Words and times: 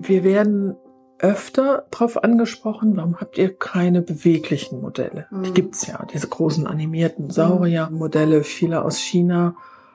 Wir 0.00 0.24
werden 0.24 0.76
öfter 1.18 1.84
darauf 1.90 2.24
angesprochen, 2.24 2.96
warum 2.96 3.20
habt 3.20 3.36
ihr 3.36 3.54
keine 3.54 4.00
beweglichen 4.00 4.80
Modelle? 4.80 5.26
Mhm. 5.30 5.42
Die 5.42 5.52
gibt's 5.52 5.86
ja, 5.86 6.06
diese 6.12 6.28
großen 6.28 6.66
animierten 6.66 7.30
Saurier-Modelle, 7.30 8.42
viele 8.42 8.82
aus 8.82 8.98
China. 8.98 9.54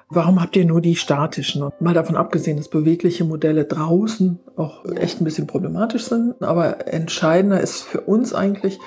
Warum 0.09 0.39
habt 0.39 0.55
ihr 0.55 0.65
nur 0.65 0.81
die 0.81 0.95
statischen? 0.95 1.63
Und 1.63 1.81
mal 1.81 1.95
davon 1.95 2.15
abgesehen, 2.15 2.57
dass 2.57 2.69
bewegliche 2.69 3.25
Modelle 3.25 3.65
draußen 3.65 4.39
auch 4.55 4.85
echt 4.85 5.19
ein 5.19 5.23
bisschen 5.23 5.47
problematisch 5.47 6.05
sind. 6.05 6.41
Aber 6.43 6.87
entscheidender 6.87 7.59
ist 7.59 7.81
für 7.81 8.01
uns 8.01 8.33
eigentlich, 8.33 8.79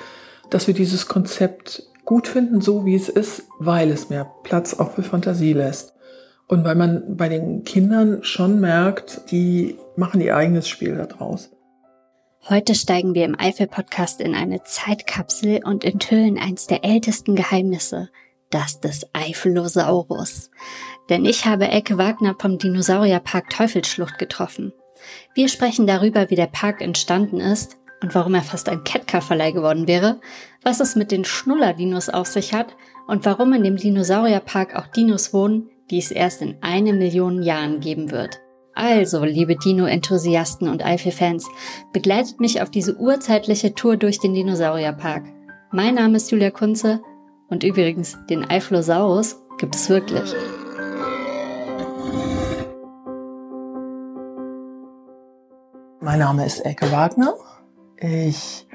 dass 0.49 0.67
wir 0.67 0.73
dieses 0.73 1.07
Konzept 1.07 1.83
gut 2.05 2.29
finden, 2.29 2.61
so 2.61 2.85
wie 2.85 2.95
es 2.95 3.09
ist, 3.09 3.43
weil 3.59 3.91
es 3.91 4.09
mehr 4.09 4.31
Platz 4.43 4.79
auch 4.79 4.91
für 4.91 5.03
Fantasie 5.03 5.53
lässt. 5.53 5.93
Und 6.49 6.63
weil 6.63 6.73
man 6.73 7.15
bei 7.15 7.29
den 7.29 7.63
Kindern 7.63 8.23
schon 8.23 8.59
merkt, 8.59 9.31
die 9.31 9.77
machen 9.95 10.19
ihr 10.19 10.35
eigenes 10.35 10.67
Spiel 10.67 10.95
daraus. 10.95 11.51
Heute 12.49 12.73
steigen 12.73 13.13
wir 13.13 13.25
im 13.25 13.39
Eifel-Podcast 13.39 14.19
in 14.19 14.33
eine 14.33 14.63
Zeitkapsel 14.63 15.61
und 15.63 15.85
enthüllen 15.85 16.39
eins 16.39 16.65
der 16.65 16.83
ältesten 16.83 17.35
Geheimnisse, 17.35 18.09
das 18.49 18.79
des 18.79 19.05
Eifelosaurus. 19.13 20.49
Denn 21.09 21.23
ich 21.23 21.45
habe 21.45 21.67
Elke 21.67 21.99
Wagner 21.99 22.35
vom 22.39 22.57
Dinosaurierpark 22.57 23.51
Teufelsschlucht 23.51 24.17
getroffen. 24.17 24.73
Wir 25.35 25.49
sprechen 25.49 25.85
darüber, 25.85 26.31
wie 26.31 26.35
der 26.35 26.47
Park 26.47 26.81
entstanden 26.81 27.39
ist 27.39 27.77
und 28.01 28.15
warum 28.15 28.33
er 28.33 28.41
fast 28.41 28.69
ein 28.69 28.83
Ketka-Verleih 28.83 29.51
geworden 29.51 29.87
wäre, 29.87 30.19
was 30.63 30.79
es 30.79 30.95
mit 30.95 31.11
den 31.11 31.25
Schnuller-Dinos 31.25 32.09
auf 32.09 32.25
sich 32.25 32.55
hat 32.55 32.75
und 33.05 33.23
warum 33.25 33.53
in 33.53 33.63
dem 33.63 33.77
Dinosaurierpark 33.77 34.75
auch 34.75 34.87
Dinos 34.87 35.31
wohnen, 35.31 35.69
die 35.89 35.97
es 35.97 36.11
erst 36.11 36.41
in 36.41 36.57
eine 36.61 36.93
Million 36.93 37.41
Jahren 37.41 37.79
geben 37.79 38.11
wird. 38.11 38.39
Also, 38.73 39.23
liebe 39.25 39.55
Dino-Enthusiasten 39.57 40.69
und 40.69 40.85
Eifel-Fans, 40.85 41.47
begleitet 41.91 42.39
mich 42.39 42.61
auf 42.61 42.69
diese 42.69 42.95
urzeitliche 42.95 43.73
Tour 43.73 43.97
durch 43.97 44.19
den 44.19 44.33
Dinosaurierpark. 44.33 45.23
Mein 45.71 45.95
Name 45.95 46.17
ist 46.17 46.31
Julia 46.31 46.49
Kunze 46.51 47.01
und 47.49 47.63
übrigens, 47.63 48.17
den 48.29 48.49
Eiflosaurus 48.49 49.41
gibt 49.57 49.75
es 49.75 49.89
wirklich. 49.89 50.33
Mein 55.99 56.19
Name 56.19 56.45
ist 56.45 56.61
Elke 56.61 56.91
Wagner. 56.91 57.33
Ich 57.97 58.65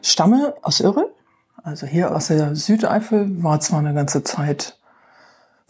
stamme 0.00 0.54
aus 0.62 0.80
Irre, 0.80 1.14
also 1.62 1.86
hier 1.86 2.16
aus 2.16 2.28
der 2.28 2.56
Südeifel, 2.56 3.42
war 3.42 3.60
zwar 3.60 3.80
eine 3.80 3.92
ganze 3.92 4.24
Zeit 4.24 4.79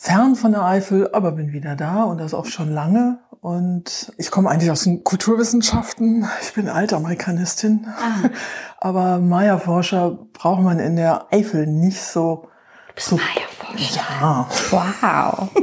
fern 0.01 0.35
von 0.35 0.53
der 0.53 0.65
Eifel, 0.65 1.11
aber 1.13 1.33
bin 1.33 1.53
wieder 1.53 1.77
da 1.77 2.05
und 2.05 2.19
das 2.19 2.33
auch 2.33 2.47
schon 2.47 2.73
lange. 2.73 3.19
Und 3.43 4.13
ich 4.17 4.31
komme 4.31 4.49
eigentlich 4.49 4.71
aus 4.71 4.85
den 4.85 5.05
Kulturwissenschaften. 5.05 6.27
Ich 6.41 6.55
bin 6.55 6.71
Altamerikanistin. 6.71 7.87
Ah. 7.87 8.29
Aber 8.79 9.19
Maya-Forscher 9.19 10.19
braucht 10.33 10.63
man 10.63 10.79
in 10.79 10.97
der 10.97 11.27
Eifel 11.33 11.67
nicht 11.67 12.03
so. 12.03 12.49
Du 12.89 12.95
bist 12.95 13.09
so, 13.09 13.17
Maya-Forscher. 13.17 14.01
Ja. 14.21 14.49
Wow. 14.71 15.49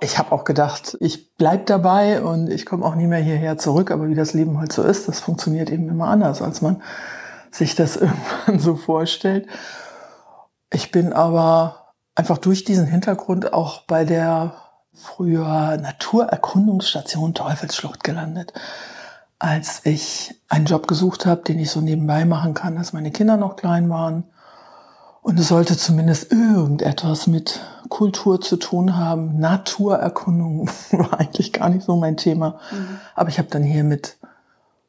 Ich 0.00 0.18
habe 0.18 0.32
auch 0.32 0.44
gedacht, 0.44 0.98
ich 1.00 1.34
bleib 1.36 1.64
dabei 1.64 2.20
und 2.20 2.50
ich 2.50 2.66
komme 2.66 2.84
auch 2.84 2.94
nie 2.94 3.06
mehr 3.06 3.20
hierher 3.20 3.56
zurück. 3.56 3.90
Aber 3.90 4.06
wie 4.08 4.14
das 4.14 4.34
Leben 4.34 4.58
halt 4.58 4.70
so 4.70 4.82
ist, 4.82 5.08
das 5.08 5.20
funktioniert 5.20 5.70
eben 5.70 5.88
immer 5.88 6.08
anders, 6.08 6.42
als 6.42 6.60
man 6.60 6.82
sich 7.50 7.74
das 7.74 7.96
irgendwann 7.96 8.58
so 8.58 8.76
vorstellt. 8.76 9.46
Ich 10.70 10.90
bin 10.90 11.14
aber 11.14 11.83
einfach 12.14 12.38
durch 12.38 12.64
diesen 12.64 12.86
Hintergrund 12.86 13.52
auch 13.52 13.82
bei 13.82 14.04
der 14.04 14.54
früher 14.92 15.76
Naturerkundungsstation 15.76 17.34
Teufelsschlucht 17.34 18.04
gelandet, 18.04 18.52
als 19.38 19.84
ich 19.84 20.40
einen 20.48 20.66
Job 20.66 20.86
gesucht 20.86 21.26
habe, 21.26 21.42
den 21.42 21.58
ich 21.58 21.70
so 21.70 21.80
nebenbei 21.80 22.24
machen 22.24 22.54
kann, 22.54 22.78
als 22.78 22.92
meine 22.92 23.10
Kinder 23.10 23.36
noch 23.36 23.56
klein 23.56 23.90
waren. 23.90 24.24
Und 25.20 25.40
es 25.40 25.48
sollte 25.48 25.76
zumindest 25.76 26.30
irgendetwas 26.30 27.26
mit 27.26 27.60
Kultur 27.88 28.40
zu 28.40 28.56
tun 28.56 28.96
haben. 28.96 29.38
Naturerkundung 29.38 30.68
war 30.92 31.18
eigentlich 31.18 31.52
gar 31.52 31.70
nicht 31.70 31.84
so 31.84 31.96
mein 31.96 32.16
Thema. 32.16 32.58
Mhm. 32.70 33.00
Aber 33.14 33.30
ich 33.30 33.38
habe 33.38 33.48
dann 33.48 33.62
hier 33.62 33.84
mit 33.84 34.18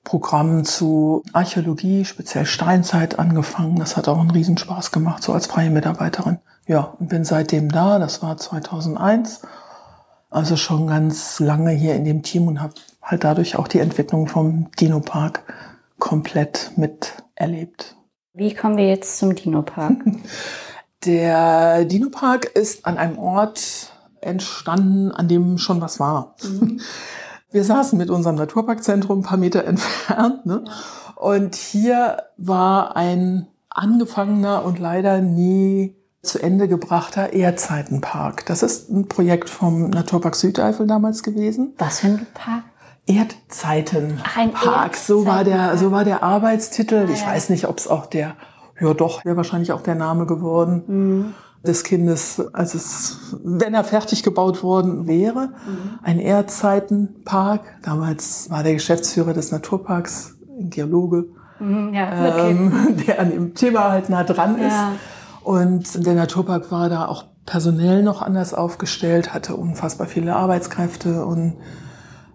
Programmen 0.03 0.65
zu 0.65 1.23
Archäologie, 1.33 2.05
speziell 2.05 2.45
Steinzeit 2.45 3.17
angefangen. 3.17 3.77
Das 3.77 3.97
hat 3.97 4.07
auch 4.07 4.19
einen 4.19 4.29
Riesenspaß 4.29 4.91
gemacht, 4.91 5.23
so 5.23 5.33
als 5.33 5.47
freie 5.47 5.71
Mitarbeiterin. 5.71 6.39
Ja, 6.67 6.95
und 6.99 7.09
bin 7.09 7.25
seitdem 7.25 7.69
da. 7.69 7.99
Das 7.99 8.21
war 8.21 8.37
2001. 8.37 9.41
Also 10.29 10.57
schon 10.57 10.87
ganz 10.87 11.39
lange 11.39 11.71
hier 11.71 11.95
in 11.95 12.05
dem 12.05 12.23
Team 12.23 12.47
und 12.47 12.61
habe 12.61 12.73
halt 13.01 13.23
dadurch 13.23 13.57
auch 13.57 13.67
die 13.67 13.79
Entwicklung 13.79 14.27
vom 14.27 14.69
Dino 14.79 14.99
Park 14.99 15.43
komplett 15.99 16.71
miterlebt. 16.75 17.95
Wie 18.33 18.53
kommen 18.53 18.77
wir 18.77 18.87
jetzt 18.87 19.17
zum 19.17 19.35
Dino 19.35 19.61
Park? 19.61 19.97
Der 21.05 21.85
Dino 21.85 22.09
Park 22.09 22.45
ist 22.45 22.85
an 22.85 22.97
einem 22.97 23.19
Ort 23.19 23.93
entstanden, 24.21 25.11
an 25.11 25.27
dem 25.27 25.57
schon 25.57 25.79
was 25.81 25.99
war. 25.99 26.35
Mhm. 26.43 26.81
Wir 27.51 27.63
saßen 27.63 27.97
mit 27.97 28.09
unserem 28.09 28.35
Naturparkzentrum 28.35 29.19
ein 29.19 29.23
paar 29.23 29.37
Meter 29.37 29.63
entfernt. 29.65 30.45
Ne? 30.45 30.65
Und 31.15 31.55
hier 31.55 32.23
war 32.35 32.97
ein 32.97 33.47
angefangener 33.69 34.65
und 34.65 34.79
leider 34.79 35.21
nie 35.21 35.95
zu 36.25 36.41
Ende 36.41 36.67
gebrachter 36.67 37.33
Erdzeitenpark. 37.33 38.45
Das 38.45 38.63
ist 38.63 38.89
ein 38.89 39.07
Projekt 39.07 39.49
vom 39.49 39.89
Naturpark 39.89 40.35
Südeifel 40.35 40.87
damals 40.87 41.23
gewesen. 41.23 41.73
Was 41.77 41.99
für 41.99 42.07
ein 42.07 42.27
Park? 42.33 42.63
Erdzeitenpark. 43.07 44.95
So 44.95 45.25
war 45.25 45.43
der, 45.43 45.77
so 45.77 45.91
war 45.91 46.03
der 46.03 46.23
Arbeitstitel. 46.23 47.05
Ah, 47.07 47.11
ich 47.13 47.25
weiß 47.25 47.49
nicht, 47.49 47.67
ob 47.67 47.77
es 47.77 47.87
auch 47.87 48.07
der, 48.07 48.35
ja 48.79 48.93
doch, 48.93 49.23
wäre 49.23 49.37
wahrscheinlich 49.37 49.71
auch 49.71 49.81
der 49.81 49.95
Name 49.95 50.25
geworden. 50.25 50.83
Mhm. 50.87 51.33
des 51.65 51.83
Kindes, 51.83 52.39
als 52.53 52.75
es, 52.75 53.37
wenn 53.43 53.73
er 53.73 53.83
fertig 53.83 54.21
gebaut 54.21 54.61
worden 54.61 55.07
wäre, 55.07 55.47
mhm. 55.47 55.99
ein 56.03 56.19
Erdzeitenpark. 56.19 57.61
Damals 57.81 58.51
war 58.51 58.61
der 58.61 58.73
Geschäftsführer 58.73 59.33
des 59.33 59.51
Naturparks 59.51 60.35
ein 60.59 60.69
Geologe, 60.69 61.25
mhm, 61.59 61.93
ja, 61.93 62.47
ähm, 62.47 62.97
der 63.07 63.19
an 63.19 63.31
dem 63.31 63.55
Thema 63.55 63.91
halt 63.91 64.09
nah 64.09 64.23
dran 64.23 64.57
ist. 64.59 64.75
Und 65.45 66.07
der 66.07 66.15
Naturpark 66.15 66.71
war 66.71 66.89
da 66.89 67.05
auch 67.05 67.25
personell 67.45 68.01
noch 68.01 68.23
anders 68.23 68.55
aufgestellt, 68.55 69.31
hatte 69.31 69.55
unfassbar 69.55 70.07
viele 70.07 70.35
Arbeitskräfte 70.35 71.23
und 71.23 71.57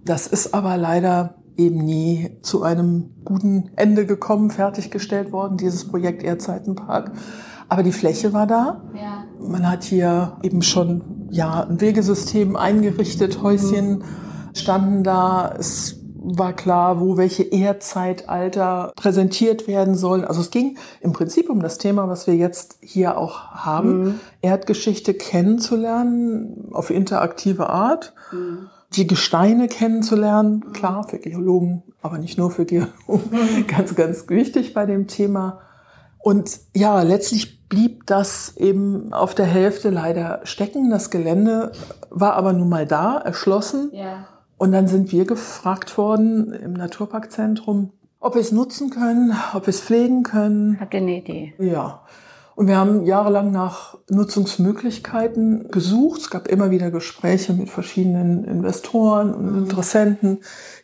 das 0.05 0.29
ist 0.29 0.55
aber 0.55 0.77
leider 0.77 1.35
eben 1.57 1.85
nie 1.85 2.39
zu 2.43 2.63
einem 2.63 3.11
guten 3.25 3.73
Ende 3.75 4.07
gekommen, 4.07 4.53
fertiggestellt 4.53 5.33
worden, 5.33 5.57
dieses 5.57 5.89
Projekt 5.89 6.23
Erdzeitenpark. 6.23 7.11
Aber 7.69 7.83
die 7.83 7.91
Fläche 7.91 8.33
war 8.33 8.47
da. 8.47 8.81
Ja. 8.95 9.25
Man 9.41 9.69
hat 9.69 9.83
hier 9.83 10.37
eben 10.45 10.63
schon 10.63 11.27
ja 11.33 11.65
ein 11.65 11.81
Wegesystem 11.81 12.55
eingerichtet, 12.55 13.43
Häuschen 13.43 13.99
mhm. 13.99 14.05
standen 14.55 15.03
da. 15.03 15.53
Es 15.59 16.00
war 16.23 16.53
klar, 16.53 17.01
wo 17.01 17.17
welche 17.17 17.43
Erdzeitalter 17.43 18.93
präsentiert 18.95 19.67
werden 19.67 19.95
sollen. 19.95 20.25
Also 20.25 20.43
es 20.43 20.51
ging 20.51 20.77
im 21.01 21.13
Prinzip 21.13 21.49
um 21.49 21.61
das 21.61 21.79
Thema, 21.79 22.09
was 22.09 22.27
wir 22.27 22.37
jetzt 22.37 22.79
hier 22.83 23.17
auch 23.17 23.51
haben, 23.53 24.03
mhm. 24.03 24.21
Erdgeschichte 24.43 25.15
kennenzulernen 25.15 26.69
auf 26.73 26.91
interaktive 26.91 27.71
Art. 27.71 28.13
Mhm. 28.33 28.69
Die 28.93 29.07
Gesteine 29.07 29.69
kennenzulernen, 29.69 30.63
mhm. 30.67 30.73
klar, 30.73 31.09
für 31.09 31.19
Geologen, 31.19 31.85
aber 32.03 32.19
nicht 32.19 32.37
nur 32.37 32.51
für 32.51 32.67
Geologen, 32.67 32.91
mhm. 33.31 33.67
ganz, 33.67 33.95
ganz 33.95 34.29
wichtig 34.29 34.75
bei 34.75 34.85
dem 34.85 35.07
Thema. 35.07 35.61
Und 36.19 36.61
ja, 36.75 37.01
letztlich 37.01 37.67
blieb 37.71 38.07
das 38.07 38.57
eben 38.59 39.15
auf 39.15 39.35
der 39.35 39.47
Hälfte 39.47 39.89
leider 39.89 40.41
stecken. 40.45 40.91
Das 40.91 41.09
Gelände 41.09 41.73
war 42.11 42.35
aber 42.35 42.53
nun 42.53 42.69
mal 42.69 42.87
da, 42.87 43.17
erschlossen. 43.17 43.91
Ja. 43.95 44.27
Und 44.61 44.73
dann 44.73 44.89
sind 44.89 45.11
wir 45.11 45.25
gefragt 45.25 45.97
worden 45.97 46.53
im 46.53 46.75
Naturparkzentrum, 46.75 47.93
ob 48.19 48.35
wir 48.35 48.43
es 48.43 48.53
nutzen 48.53 48.91
können, 48.91 49.35
ob 49.55 49.67
wir 49.67 49.71
es 49.71 49.81
pflegen 49.81 50.23
können. 50.23 50.79
Habt 50.79 50.93
ihr 50.93 51.01
eine 51.01 51.17
Idee? 51.17 51.55
Ja. 51.59 52.03
Und 52.57 52.67
wir 52.67 52.77
haben 52.77 53.07
jahrelang 53.07 53.53
nach 53.53 53.97
Nutzungsmöglichkeiten 54.11 55.71
gesucht. 55.71 56.21
Es 56.21 56.29
gab 56.29 56.47
immer 56.47 56.71
wieder 56.71 56.91
Gespräche 56.91 57.55
mit 57.55 57.71
verschiedenen 57.71 58.45
Investoren 58.45 59.33
und 59.33 59.51
mhm. 59.51 59.59
Interessenten, 59.63 60.41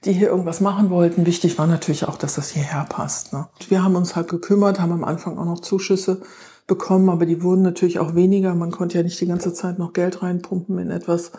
die 0.06 0.14
hier 0.14 0.28
irgendwas 0.28 0.62
machen 0.62 0.88
wollten. 0.88 1.26
Wichtig 1.26 1.58
war 1.58 1.66
natürlich 1.66 2.08
auch, 2.08 2.16
dass 2.16 2.36
das 2.36 2.48
hierher 2.48 2.86
passt. 2.88 3.34
Ne? 3.34 3.46
Wir 3.68 3.84
haben 3.84 3.94
uns 3.94 4.16
halt 4.16 4.28
gekümmert, 4.28 4.80
haben 4.80 4.92
am 4.92 5.04
Anfang 5.04 5.36
auch 5.36 5.44
noch 5.44 5.60
Zuschüsse 5.60 6.22
bekommen, 6.66 7.10
aber 7.10 7.26
die 7.26 7.42
wurden 7.42 7.60
natürlich 7.60 7.98
auch 7.98 8.14
weniger. 8.14 8.54
Man 8.54 8.70
konnte 8.70 8.96
ja 8.96 9.04
nicht 9.04 9.20
die 9.20 9.26
ganze 9.26 9.52
Zeit 9.52 9.78
noch 9.78 9.92
Geld 9.92 10.22
reinpumpen 10.22 10.78
in 10.78 10.90
etwas, 10.90 11.32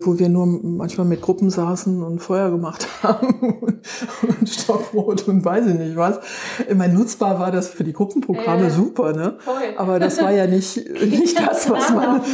wo 0.00 0.18
wir 0.18 0.28
nur 0.28 0.46
manchmal 0.46 1.06
mit 1.06 1.20
Gruppen 1.20 1.50
saßen 1.50 2.02
und 2.04 2.20
Feuer 2.20 2.50
gemacht 2.50 2.86
haben 3.02 3.58
und, 3.60 3.80
und 4.22 4.48
Stockbrot 4.48 5.26
und 5.26 5.44
weiß 5.44 5.66
ich 5.66 5.74
nicht 5.74 5.96
was. 5.96 6.20
Ich 6.68 6.74
meine, 6.74 6.94
nutzbar 6.94 7.40
war 7.40 7.50
das 7.50 7.68
für 7.68 7.82
die 7.82 7.92
Gruppenprogramme 7.92 8.64
ja, 8.64 8.70
super, 8.70 9.12
ne? 9.12 9.38
Voll. 9.40 9.74
Aber 9.76 9.98
das 9.98 10.22
war 10.22 10.30
ja 10.30 10.46
nicht, 10.46 10.76
nicht 11.02 11.38
das, 11.38 11.68
was 11.70 11.90
man. 11.90 12.22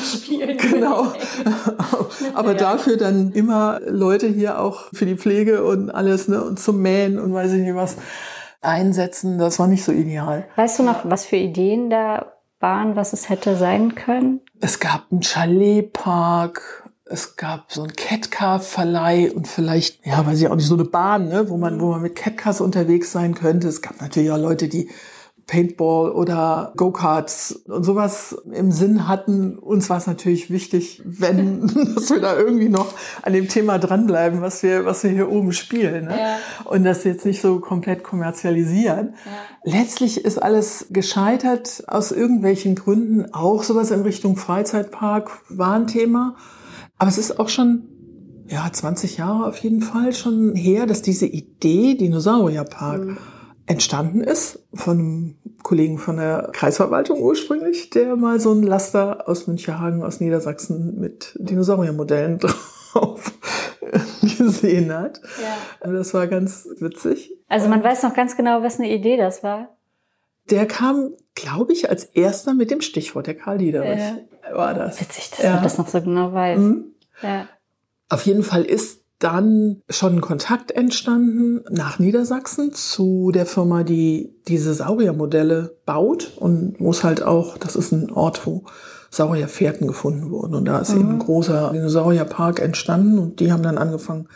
Genau. 0.75 1.13
Aber 2.35 2.55
dafür 2.55 2.97
dann 2.97 3.33
immer 3.33 3.81
Leute 3.87 4.27
hier 4.27 4.61
auch 4.61 4.89
für 4.93 5.07
die 5.07 5.17
Pflege 5.17 5.65
und 5.65 5.91
alles, 5.91 6.29
ne? 6.29 6.43
Und 6.43 6.59
zum 6.59 6.81
Mähen 6.83 7.19
und 7.19 7.33
weiß 7.33 7.53
ich 7.53 7.63
nicht 7.63 7.75
was 7.75 7.97
einsetzen. 8.61 9.39
Das 9.39 9.59
war 9.59 9.67
nicht 9.67 9.85
so 9.85 9.93
ideal. 9.93 10.47
Weißt 10.57 10.79
du 10.79 10.83
noch, 10.83 11.01
was 11.05 11.27
für 11.27 11.37
Ideen 11.37 11.91
da 11.91 12.33
waren, 12.61 12.97
was 12.97 13.13
es 13.13 13.29
hätte 13.29 13.57
sein 13.57 13.95
können? 13.95 14.41
Es 14.61 14.81
gab 14.81 15.07
einen 15.11 15.21
Chaletpark, 15.21 16.84
es 17.07 17.37
gab 17.37 17.71
so 17.71 17.83
einen 17.83 17.95
Catcar-Verleih 17.95 19.33
und 19.35 19.47
vielleicht, 19.47 20.05
ja, 20.07 20.25
weiß 20.25 20.41
ich 20.41 20.49
auch 20.49 20.57
nicht, 20.57 20.67
so 20.67 20.75
eine 20.75 20.85
Bahn, 20.85 21.29
ne, 21.29 21.49
wo 21.51 21.57
man, 21.57 21.81
wo 21.81 21.91
man 21.91 22.03
mit 22.03 22.17
Catcars 22.17 22.61
unterwegs 22.61 23.13
sein 23.13 23.35
könnte. 23.35 23.69
Es 23.69 23.83
gab 23.83 24.01
natürlich 24.01 24.31
auch 24.31 24.39
Leute, 24.39 24.69
die 24.69 24.89
Paintball 25.47 26.11
oder 26.13 26.73
Go-Karts 26.77 27.53
und 27.67 27.85
sowas 27.85 28.35
im 28.51 28.73
Sinn 28.73 29.07
hatten. 29.07 29.59
Uns 29.59 29.91
war 29.91 29.99
es 29.99 30.07
natürlich 30.07 30.51
wichtig, 30.51 31.03
wenn, 31.05 31.67
dass 31.95 32.11
wir 32.11 32.21
da 32.21 32.39
irgendwie 32.39 32.71
noch 32.71 32.95
an 33.21 33.35
dem 33.35 33.49
Thema 33.49 33.79
dranbleiben, 33.79 34.41
was 34.41 34.63
wir, 34.63 34.87
was 34.87 35.05
wir 35.05 35.11
hier 35.11 35.31
oben 35.31 35.53
spielen. 35.53 36.07
Ne? 36.07 36.19
Ja. 36.19 36.39
Und 36.65 36.85
das 36.85 37.05
jetzt 37.05 37.27
nicht 37.27 37.43
so 37.43 37.61
komplett 37.61 38.03
kommerzialisieren. 38.03 39.15
Ja. 39.27 39.73
Letztlich 39.79 40.25
ist 40.25 40.43
alles 40.43 40.87
gescheitert 40.91 41.85
aus 41.89 42.11
irgendwelchen 42.11 42.75
Gründen. 42.75 43.35
Auch 43.35 43.63
sowas 43.63 43.91
in 43.91 44.01
Richtung 44.01 44.37
Freizeitpark 44.37 45.31
war 45.51 45.75
ein 45.75 45.87
Thema. 45.87 46.37
Aber 46.99 47.09
es 47.09 47.19
ist 47.19 47.39
auch 47.39 47.49
schon, 47.49 47.89
ja, 48.49 48.71
20 48.71 49.19
Jahre 49.19 49.47
auf 49.47 49.59
jeden 49.59 49.83
Fall 49.83 50.13
schon 50.13 50.55
her, 50.55 50.87
dass 50.87 51.03
diese 51.03 51.27
Idee 51.27 51.95
Dinosaurierpark 51.95 53.05
mhm. 53.05 53.19
entstanden 53.67 54.21
ist 54.21 54.61
von 54.73 54.99
einem 54.99 55.39
Kollegen 55.63 55.99
von 55.99 56.19
der 56.19 56.51
Kreisverwaltung 56.53 57.21
ursprünglich, 57.21 57.91
der 57.91 58.17
mal 58.17 58.39
so 58.39 58.53
ein 58.53 58.63
Laster 58.63 59.29
aus 59.29 59.47
Müncherhagen 59.47 60.03
aus 60.03 60.21
Niedersachsen 60.21 61.01
mit 61.01 61.35
Dinosauriermodellen 61.41 62.39
drauf 62.93 63.33
gesehen 64.39 64.93
hat. 64.93 65.21
Ja. 65.43 65.91
Das 65.91 66.15
war 66.15 66.27
ganz 66.27 66.69
witzig. 66.79 67.33
Also 67.49 67.69
man 67.69 67.83
weiß 67.83 68.03
noch 68.03 68.15
ganz 68.15 68.37
genau, 68.37 68.63
was 68.63 68.79
eine 68.79 68.93
Idee 68.93 69.17
das 69.17 69.43
war. 69.43 69.77
Der 70.51 70.67
kam, 70.67 71.15
glaube 71.35 71.73
ich, 71.73 71.89
als 71.89 72.05
erster 72.05 72.55
mit 72.55 72.71
dem 72.71 72.83
Stichwort, 72.83 73.27
der 73.27 73.35
Karl 73.35 73.59
Liederich. 73.59 74.03
War 74.53 74.75
das. 74.75 75.01
Witzig, 75.01 75.31
dass 75.31 75.43
ja. 75.43 75.55
man 75.55 75.63
das 75.63 75.79
noch 75.79 75.89
so 75.89 76.01
genau 76.01 76.33
weiß. 76.33 76.59
Mhm. 76.59 76.85
Ja. 77.23 77.47
Auf 78.09 78.27
jeden 78.27 78.43
Fall 78.43 78.63
ist 78.63 79.05
dann 79.19 79.83
schon 79.89 80.17
ein 80.17 80.21
Kontakt 80.21 80.71
entstanden 80.73 81.65
nach 81.71 81.99
Niedersachsen 81.99 82.73
zu 82.73 83.31
der 83.33 83.47
Firma, 83.47 83.83
die 83.83 84.35
diese 84.49 84.75
Sauriermodelle 84.75 85.79
baut 85.87 86.33
und 86.37 86.81
muss 86.81 87.05
halt 87.05 87.23
auch, 87.23 87.57
das 87.57 87.77
ist 87.77 87.93
ein 87.93 88.11
Ort, 88.11 88.47
wo 88.47 88.65
Saurierfährten 89.11 89.87
gefunden 89.87 90.31
wurden 90.31 90.55
und 90.55 90.65
da 90.67 90.79
ist 90.81 90.93
mhm. 90.93 91.01
eben 91.01 91.11
ein 91.13 91.19
großer 91.21 91.71
Dinosaurierpark 91.73 92.61
entstanden 92.61 93.19
und 93.19 93.41
die 93.41 93.53
haben 93.53 93.63
dann 93.63 93.79
angefangen, 93.79 94.29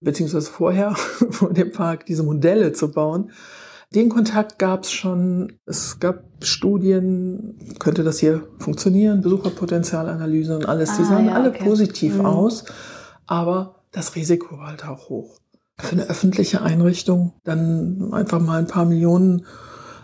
beziehungsweise 0.00 0.50
vorher 0.50 0.94
vor 1.30 1.52
dem 1.52 1.72
Park 1.72 2.06
diese 2.06 2.22
Modelle 2.22 2.72
zu 2.72 2.92
bauen. 2.92 3.32
Den 3.92 4.08
Kontakt 4.08 4.58
gab 4.58 4.84
es 4.84 4.92
schon. 4.92 5.58
Es 5.66 6.00
gab 6.00 6.24
Studien, 6.42 7.56
könnte 7.78 8.02
das 8.02 8.18
hier 8.18 8.46
funktionieren, 8.58 9.20
Besucherpotenzialanalyse 9.20 10.56
und 10.56 10.68
alles. 10.68 10.90
Ah, 10.90 10.96
die 10.98 11.04
sahen 11.04 11.26
ja, 11.26 11.34
alle 11.34 11.50
okay. 11.50 11.64
positiv 11.64 12.18
mhm. 12.18 12.26
aus, 12.26 12.64
aber 13.26 13.76
das 13.92 14.16
Risiko 14.16 14.58
war 14.58 14.68
halt 14.68 14.86
auch 14.86 15.08
hoch. 15.08 15.38
Für 15.78 15.92
eine 15.92 16.08
öffentliche 16.08 16.62
Einrichtung 16.62 17.32
dann 17.44 18.12
einfach 18.12 18.40
mal 18.40 18.58
ein 18.58 18.66
paar 18.66 18.84
Millionen 18.84 19.46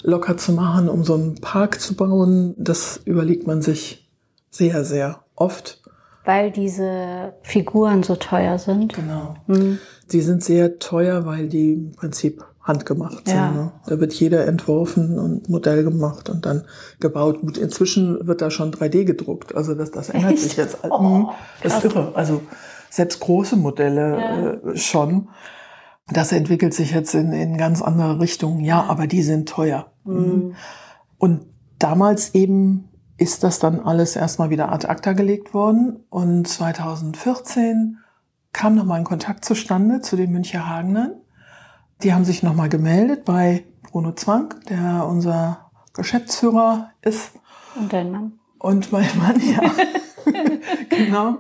locker 0.03 0.37
zu 0.37 0.53
machen, 0.53 0.89
um 0.89 1.05
so 1.05 1.15
einen 1.15 1.37
Park 1.37 1.81
zu 1.81 1.95
bauen, 1.95 2.55
das 2.59 3.01
überlegt 3.05 3.47
man 3.47 3.63
sich 3.63 4.09
sehr, 4.51 4.85
sehr 4.85 5.25
oft. 5.35 5.83
Weil 6.25 6.51
diese 6.51 7.35
Figuren 7.43 8.03
so 8.03 8.17
teuer 8.17 8.59
sind. 8.59 8.95
Genau. 8.95 9.37
Mhm. 9.47 9.79
Die 10.13 10.21
sind 10.21 10.45
sehr 10.45 10.79
teuer, 10.79 11.25
weil 11.25 11.49
die 11.49 11.73
im 11.73 11.93
Prinzip 11.93 12.45
handgemacht 12.63 13.27
sind. 13.27 13.37
Ja. 13.37 13.51
Ne? 13.51 13.73
Da 13.87 14.01
wird 14.01 14.13
jeder 14.13 14.47
entworfen 14.47 15.19
und 15.19 15.49
Modell 15.49 15.83
gemacht 15.83 16.29
und 16.29 16.45
dann 16.47 16.65
gebaut. 17.01 17.41
Gut, 17.41 17.57
inzwischen 17.57 18.27
wird 18.27 18.43
da 18.43 18.51
schon 18.51 18.73
3D 18.73 19.05
gedruckt. 19.05 19.55
Also 19.55 19.75
das, 19.75 19.91
das 19.91 20.11
ändert 20.11 20.33
Echt? 20.33 20.43
sich 20.43 20.57
jetzt. 20.57 20.79
Oh, 20.83 21.01
hm, 21.01 21.29
das 21.63 21.79
ist 21.79 21.85
irre. 21.85 22.13
Also 22.15 22.43
selbst 22.91 23.21
große 23.21 23.57
Modelle 23.57 24.19
ja. 24.19 24.51
äh, 24.51 24.77
schon. 24.77 25.29
Das 26.13 26.33
entwickelt 26.33 26.75
sich 26.75 26.91
jetzt 26.91 27.15
in, 27.15 27.33
in 27.33 27.57
ganz 27.57 27.83
andere 27.83 28.21
Richtungen. 28.21 28.61
Ja, 28.61 28.85
aber 28.85 29.07
die 29.07 29.23
sind 29.23 29.49
teuer. 29.49 29.93
Mhm. 30.05 30.55
Und 31.19 31.47
damals 31.79 32.35
eben 32.35 32.89
ist 33.17 33.45
das 33.45 33.59
dann 33.59 33.81
alles 33.81 34.17
erstmal 34.17 34.51
wieder 34.51 34.73
ad 34.73 34.89
acta 34.89 35.13
gelegt 35.13 35.55
worden. 35.55 36.05
Und 36.11 36.49
2014 36.49 37.99
kam 38.53 38.75
nochmal 38.75 38.99
ein 38.99 39.05
Kontakt 39.05 39.45
zustande 39.45 40.01
zu 40.01 40.17
den 40.17 40.33
Müncher 40.33 40.69
Hagenern. 40.69 41.13
Die 42.03 42.15
haben 42.15 42.25
sich 42.25 42.43
nochmal 42.43 42.69
gemeldet 42.69 43.25
bei 43.25 43.65
Bruno 43.83 44.13
Zwang, 44.13 44.55
der 44.69 45.07
unser 45.07 45.71
Geschäftsführer 45.93 46.93
ist. 47.03 47.33
Und 47.77 47.93
dein 47.93 48.11
Mann. 48.11 48.33
Und 48.59 48.93
mein 48.93 49.09
Mann, 49.19 49.41
ja. 49.41 49.61
genau. 50.89 51.39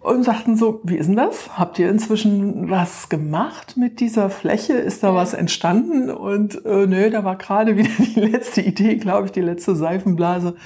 Und 0.00 0.24
sagten 0.24 0.56
so, 0.56 0.80
wie 0.84 0.96
ist 0.96 1.06
denn 1.06 1.16
das? 1.16 1.58
Habt 1.58 1.78
ihr 1.78 1.90
inzwischen 1.90 2.70
was 2.70 3.08
gemacht 3.10 3.76
mit 3.76 4.00
dieser 4.00 4.30
Fläche? 4.30 4.72
Ist 4.72 5.02
da 5.02 5.14
was 5.14 5.34
entstanden? 5.34 6.10
Und 6.10 6.64
äh, 6.64 6.86
nö, 6.86 7.10
da 7.10 7.24
war 7.24 7.36
gerade 7.36 7.76
wieder 7.76 7.90
die 7.98 8.20
letzte 8.20 8.62
Idee, 8.62 8.96
glaube 8.96 9.26
ich, 9.26 9.32
die 9.32 9.42
letzte 9.42 9.76
Seifenblase 9.76 10.56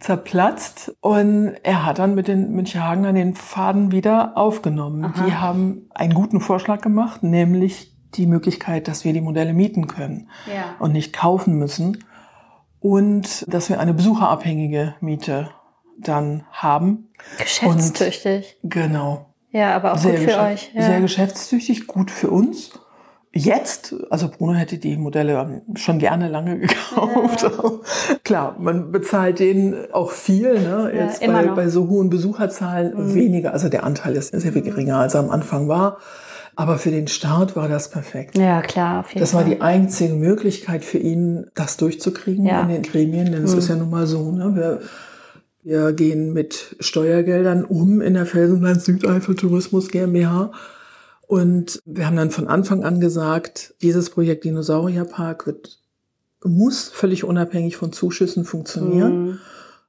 zerplatzt. 0.00 0.94
Und 1.00 1.54
er 1.62 1.86
hat 1.86 1.98
dann 1.98 2.14
mit 2.14 2.28
den 2.28 2.52
Müncherhagenern 2.52 3.14
den 3.14 3.34
Faden 3.34 3.92
wieder 3.92 4.36
aufgenommen. 4.36 5.04
Aha. 5.04 5.24
Die 5.24 5.34
haben 5.34 5.88
einen 5.94 6.12
guten 6.14 6.40
Vorschlag 6.40 6.82
gemacht, 6.82 7.22
nämlich 7.22 7.95
die 8.16 8.26
Möglichkeit, 8.26 8.88
dass 8.88 9.04
wir 9.04 9.12
die 9.12 9.20
Modelle 9.20 9.52
mieten 9.52 9.86
können 9.86 10.28
ja. 10.46 10.74
und 10.78 10.92
nicht 10.92 11.12
kaufen 11.12 11.54
müssen. 11.58 12.04
Und 12.80 13.44
dass 13.52 13.68
wir 13.68 13.80
eine 13.80 13.94
besucherabhängige 13.94 14.94
Miete 15.00 15.50
dann 15.98 16.44
haben. 16.52 17.08
Geschäftstüchtig. 17.38 18.56
Und, 18.62 18.70
genau. 18.70 19.26
Ja, 19.50 19.74
aber 19.74 19.94
auch 19.94 19.98
sehr 19.98 20.18
gut 20.18 20.30
für 20.30 20.40
euch. 20.40 20.70
Ja. 20.74 20.82
Sehr 20.82 21.00
geschäftstüchtig, 21.00 21.86
gut 21.86 22.10
für 22.10 22.30
uns. 22.30 22.78
Jetzt, 23.36 23.94
also 24.08 24.28
Bruno 24.28 24.54
hätte 24.54 24.78
die 24.78 24.96
Modelle 24.96 25.62
schon 25.74 25.98
gerne 25.98 26.28
lange 26.28 26.58
gekauft. 26.60 27.42
Ja. 27.42 27.70
Klar, 28.24 28.56
man 28.58 28.90
bezahlt 28.90 29.38
denen 29.38 29.92
auch 29.92 30.10
viel, 30.10 30.54
ne? 30.60 30.90
Jetzt 30.94 31.22
ja, 31.22 31.30
bei, 31.30 31.46
bei, 31.48 31.68
so 31.68 31.88
hohen 31.88 32.08
Besucherzahlen 32.08 32.94
mhm. 32.94 33.14
weniger. 33.14 33.52
Also 33.52 33.68
der 33.68 33.84
Anteil 33.84 34.16
ist 34.16 34.28
sehr 34.28 34.52
viel 34.52 34.62
geringer, 34.62 34.98
als 34.98 35.14
er 35.14 35.20
am 35.20 35.30
Anfang 35.30 35.68
war. 35.68 35.98
Aber 36.58 36.78
für 36.78 36.90
den 36.90 37.06
Start 37.06 37.54
war 37.54 37.68
das 37.68 37.90
perfekt. 37.90 38.38
Ja, 38.38 38.62
klar, 38.62 39.00
auf 39.00 39.10
jeden 39.10 39.20
Das 39.20 39.34
war 39.34 39.44
die 39.44 39.60
einzige 39.60 40.14
Möglichkeit 40.14 40.82
für 40.86 40.96
ihn, 40.96 41.46
das 41.54 41.76
durchzukriegen 41.76 42.46
ja. 42.46 42.62
in 42.62 42.68
den 42.70 42.82
Gremien, 42.82 43.30
denn 43.30 43.44
es 43.44 43.52
mhm. 43.52 43.58
ist 43.58 43.68
ja 43.68 43.76
nun 43.76 43.90
mal 43.90 44.06
so, 44.06 44.32
ne? 44.32 44.52
Wir, 44.54 44.80
wir 45.62 45.92
gehen 45.92 46.32
mit 46.32 46.76
Steuergeldern 46.80 47.64
um 47.64 48.00
in 48.00 48.14
der 48.14 48.24
Felsenland 48.24 48.80
Südeifel 48.80 49.34
Tourismus 49.34 49.90
GmbH. 49.90 50.52
Und 51.26 51.80
wir 51.84 52.06
haben 52.06 52.16
dann 52.16 52.30
von 52.30 52.46
Anfang 52.46 52.84
an 52.84 53.00
gesagt, 53.00 53.74
dieses 53.82 54.10
Projekt 54.10 54.44
Dinosaurierpark 54.44 55.46
wird, 55.46 55.80
muss 56.44 56.88
völlig 56.88 57.24
unabhängig 57.24 57.76
von 57.76 57.92
Zuschüssen 57.92 58.44
funktionieren. 58.44 59.24
Mhm. 59.24 59.38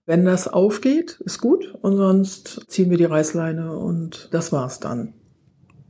Wenn 0.06 0.26
das 0.26 0.48
aufgeht, 0.48 1.20
ist 1.26 1.40
gut. 1.40 1.76
Und 1.82 1.98
sonst 1.98 2.66
ziehen 2.70 2.90
wir 2.90 2.98
die 2.98 3.06
Reißleine 3.06 3.78
und 3.78 4.30
das 4.32 4.52
war's 4.52 4.80
dann. 4.80 5.14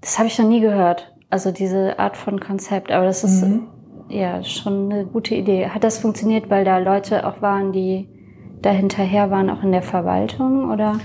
Das 0.01 0.17
habe 0.17 0.27
ich 0.27 0.37
noch 0.37 0.47
nie 0.47 0.59
gehört. 0.59 1.13
Also 1.29 1.51
diese 1.51 1.99
Art 1.99 2.17
von 2.17 2.39
Konzept. 2.39 2.91
Aber 2.91 3.05
das 3.05 3.23
ist 3.23 3.43
mhm. 3.43 3.67
ja 4.09 4.43
schon 4.43 4.91
eine 4.91 5.05
gute 5.05 5.35
Idee. 5.35 5.67
Hat 5.69 5.83
das 5.83 5.99
funktioniert, 5.99 6.49
weil 6.49 6.65
da 6.65 6.79
Leute 6.79 7.25
auch 7.25 7.41
waren, 7.41 7.71
die 7.71 8.09
da 8.61 8.71
hinterher 8.71 9.29
waren, 9.31 9.49
auch 9.49 9.63
in 9.63 9.71
der 9.71 9.83
Verwaltung, 9.83 10.71
oder? 10.71 10.99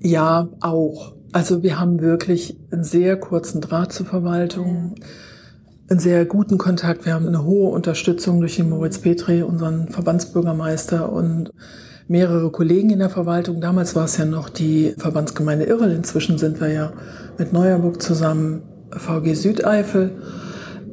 Ja, 0.00 0.48
auch. 0.60 1.14
Also 1.32 1.62
wir 1.62 1.78
haben 1.78 2.00
wirklich 2.00 2.56
einen 2.72 2.82
sehr 2.82 3.16
kurzen 3.16 3.60
Draht 3.60 3.92
zur 3.92 4.06
Verwaltung, 4.06 4.96
einen 5.88 6.00
sehr 6.00 6.24
guten 6.24 6.58
Kontakt. 6.58 7.06
Wir 7.06 7.14
haben 7.14 7.28
eine 7.28 7.44
hohe 7.44 7.70
Unterstützung 7.70 8.40
durch 8.40 8.56
den 8.56 8.68
Moritz 8.68 8.98
Petri, 8.98 9.42
unseren 9.42 9.88
Verbandsbürgermeister 9.88 11.12
und 11.12 11.52
mehrere 12.08 12.50
Kollegen 12.50 12.90
in 12.90 12.98
der 12.98 13.10
Verwaltung. 13.10 13.60
Damals 13.60 13.94
war 13.94 14.06
es 14.06 14.16
ja 14.16 14.24
noch 14.24 14.48
die 14.48 14.94
Verbandsgemeinde 14.98 15.66
Irrel. 15.66 15.92
Inzwischen 15.92 16.36
sind 16.36 16.60
wir 16.60 16.72
ja 16.72 16.92
mit 17.38 17.52
Neuerburg 17.52 18.02
zusammen 18.02 18.62
VG 18.90 19.34
Südeifel. 19.34 20.16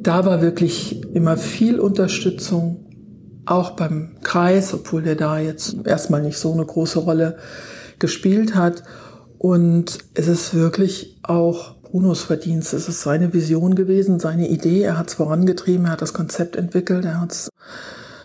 Da 0.00 0.24
war 0.24 0.40
wirklich 0.40 1.02
immer 1.14 1.36
viel 1.36 1.80
Unterstützung, 1.80 2.86
auch 3.44 3.70
beim 3.70 4.10
Kreis, 4.22 4.72
obwohl 4.72 5.02
der 5.02 5.16
da 5.16 5.40
jetzt 5.40 5.84
erstmal 5.84 6.22
nicht 6.22 6.38
so 6.38 6.52
eine 6.52 6.64
große 6.64 7.00
Rolle 7.00 7.38
gespielt 7.98 8.54
hat. 8.54 8.84
Und 9.38 9.98
es 10.14 10.28
ist 10.28 10.54
wirklich 10.54 11.18
auch 11.22 11.74
Brunos 11.82 12.22
Verdienst. 12.22 12.74
Es 12.74 12.88
ist 12.88 13.02
seine 13.02 13.32
Vision 13.32 13.74
gewesen, 13.74 14.20
seine 14.20 14.48
Idee. 14.48 14.82
Er 14.82 14.98
hat 14.98 15.08
es 15.08 15.14
vorangetrieben, 15.14 15.86
er 15.86 15.92
hat 15.92 16.02
das 16.02 16.12
Konzept 16.12 16.56
entwickelt, 16.56 17.04
er 17.04 17.20
hat 17.20 17.32
es 17.32 17.50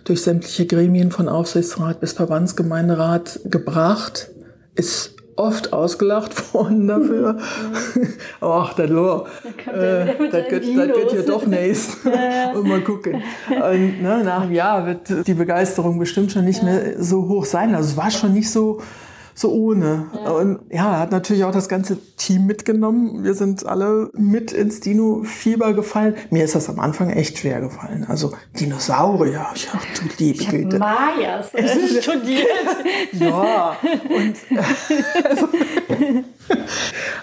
durch 0.04 0.22
sämtliche 0.22 0.66
Gremien 0.66 1.12
von 1.12 1.30
Aufsichtsrat 1.30 2.02
bis 2.02 2.12
Verbandsgemeinderat 2.12 3.40
gebracht, 3.46 4.30
ist 4.76 5.16
oft 5.36 5.72
ausgelacht 5.72 6.54
worden 6.54 6.88
dafür. 6.88 7.38
Ach, 8.42 8.74
das 8.74 8.90
lo, 8.90 9.28
äh, 9.74 10.30
das 10.30 10.48
geht, 10.50 10.66
ja 11.14 11.22
doch 11.26 11.46
nächst. 11.46 12.06
Und 12.56 12.68
mal 12.68 12.82
gucken. 12.82 13.22
Und, 13.50 14.02
ne, 14.02 14.24
nach 14.24 14.42
einem 14.42 14.52
Jahr 14.52 14.86
wird 14.86 15.28
die 15.28 15.34
Begeisterung 15.34 16.00
bestimmt 16.00 16.32
schon 16.32 16.46
nicht 16.46 16.60
ja. 16.60 16.66
mehr 16.66 17.02
so 17.02 17.28
hoch 17.30 17.46
sein. 17.46 17.74
Also 17.76 17.92
es 17.92 17.98
war 17.98 18.12
schon 18.12 18.34
nicht 18.34 18.52
so 18.52 18.82
so 19.36 19.52
ohne. 19.52 20.08
Ja. 20.14 20.32
Und 20.32 20.60
ja, 20.70 20.94
er 20.94 21.00
hat 21.00 21.12
natürlich 21.12 21.44
auch 21.44 21.52
das 21.52 21.70
ganze 21.70 21.98
Team 22.18 22.46
mitgenommen. 22.46 23.24
Wir 23.24 23.34
sind 23.34 23.66
alle 23.66 24.10
mit 24.14 24.52
ins 24.52 24.80
Dino-Fieber 24.80 25.74
gefallen. 25.74 26.16
Mir 26.30 26.44
ist 26.44 26.56
das 26.56 26.70
am 26.70 26.80
Anfang 26.80 27.10
echt 27.10 27.40
schwer 27.40 27.62
gefallen. 27.62 28.06
Also 28.08 28.34
Dinosaurier, 28.60 29.48
ich 29.56 29.70
ach 29.74 29.86
du 29.96 30.10
liebe 30.18 30.42
ich 30.42 30.50
Güte. 30.50 30.80
Mayas 30.80 31.54
äh, 31.54 32.02
studiert. 32.02 32.48
ja, 33.14 33.76
und 34.10 34.36
also, 35.26 35.50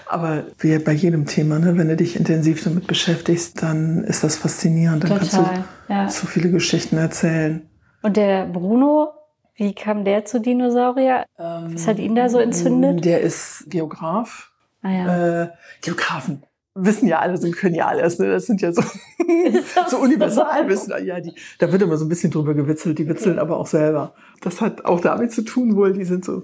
aber 0.05 0.45
wie 0.59 0.77
bei 0.79 0.93
jedem 0.93 1.25
Thema, 1.25 1.59
ne, 1.59 1.77
wenn 1.77 1.87
du 1.87 1.95
dich 1.95 2.15
intensiv 2.15 2.63
damit 2.63 2.87
beschäftigst, 2.87 3.61
dann 3.61 4.03
ist 4.03 4.23
das 4.23 4.35
faszinierend. 4.35 5.03
Dann 5.03 5.19
Total, 5.19 5.43
kannst 5.43 5.67
du 5.87 5.93
ja. 5.93 6.09
so 6.09 6.27
viele 6.27 6.51
Geschichten 6.51 6.97
erzählen. 6.97 7.67
Und 8.01 8.17
der 8.17 8.47
Bruno 8.47 9.13
wie 9.61 9.75
kam 9.75 10.03
der 10.03 10.25
zu 10.25 10.41
Dinosaurier? 10.41 11.25
Ähm, 11.37 11.75
Was 11.75 11.87
hat 11.87 11.99
ihn 11.99 12.15
da 12.15 12.29
so 12.29 12.39
entzündet? 12.39 13.05
Der 13.05 13.21
ist 13.21 13.65
Geograf. 13.67 14.51
Ah, 14.81 14.91
ja. 14.91 15.43
äh, 15.43 15.49
Geografen 15.81 16.43
wissen 16.73 17.07
ja 17.07 17.19
alles 17.19 17.43
und 17.43 17.55
können 17.55 17.75
ja 17.75 17.87
alles. 17.87 18.17
Ne? 18.17 18.31
Das 18.31 18.45
sind 18.45 18.61
ja 18.61 18.71
so, 18.71 18.81
so 19.87 19.97
Universalwissen. 19.99 20.93
Ja, 21.05 21.19
die, 21.19 21.33
da 21.59 21.71
wird 21.71 21.81
immer 21.81 21.97
so 21.97 22.05
ein 22.05 22.09
bisschen 22.09 22.31
drüber 22.31 22.53
gewitzelt. 22.53 22.97
Die 22.97 23.07
witzeln 23.07 23.33
okay. 23.33 23.41
aber 23.41 23.57
auch 23.57 23.67
selber. 23.67 24.15
Das 24.41 24.61
hat 24.61 24.85
auch 24.85 24.99
damit 24.99 25.31
zu 25.31 25.43
tun, 25.43 25.75
wohl, 25.75 25.93
die 25.93 26.05
sind 26.05 26.25
so 26.25 26.43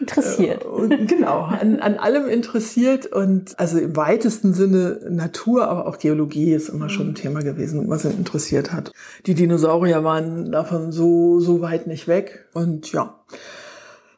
interessiert. 0.00 0.64
Äh, 0.64 1.06
genau, 1.06 1.42
an, 1.42 1.80
an 1.80 1.96
allem 1.96 2.28
interessiert 2.28 3.06
und 3.06 3.58
also 3.58 3.78
im 3.78 3.96
weitesten 3.96 4.54
Sinne 4.54 5.00
Natur, 5.08 5.68
aber 5.68 5.86
auch 5.86 5.98
Geologie 5.98 6.52
ist 6.52 6.68
immer 6.68 6.88
schon 6.88 7.08
ein 7.08 7.10
mhm. 7.10 7.16
Thema 7.16 7.40
gewesen, 7.40 7.88
was 7.88 8.04
ihn 8.04 8.12
interessiert 8.12 8.72
hat. 8.72 8.92
Die 9.26 9.34
Dinosaurier 9.34 10.04
waren 10.04 10.52
davon 10.52 10.92
so, 10.92 11.40
so 11.40 11.60
weit 11.60 11.86
nicht 11.86 12.08
weg 12.08 12.46
und 12.52 12.92
ja, 12.92 13.20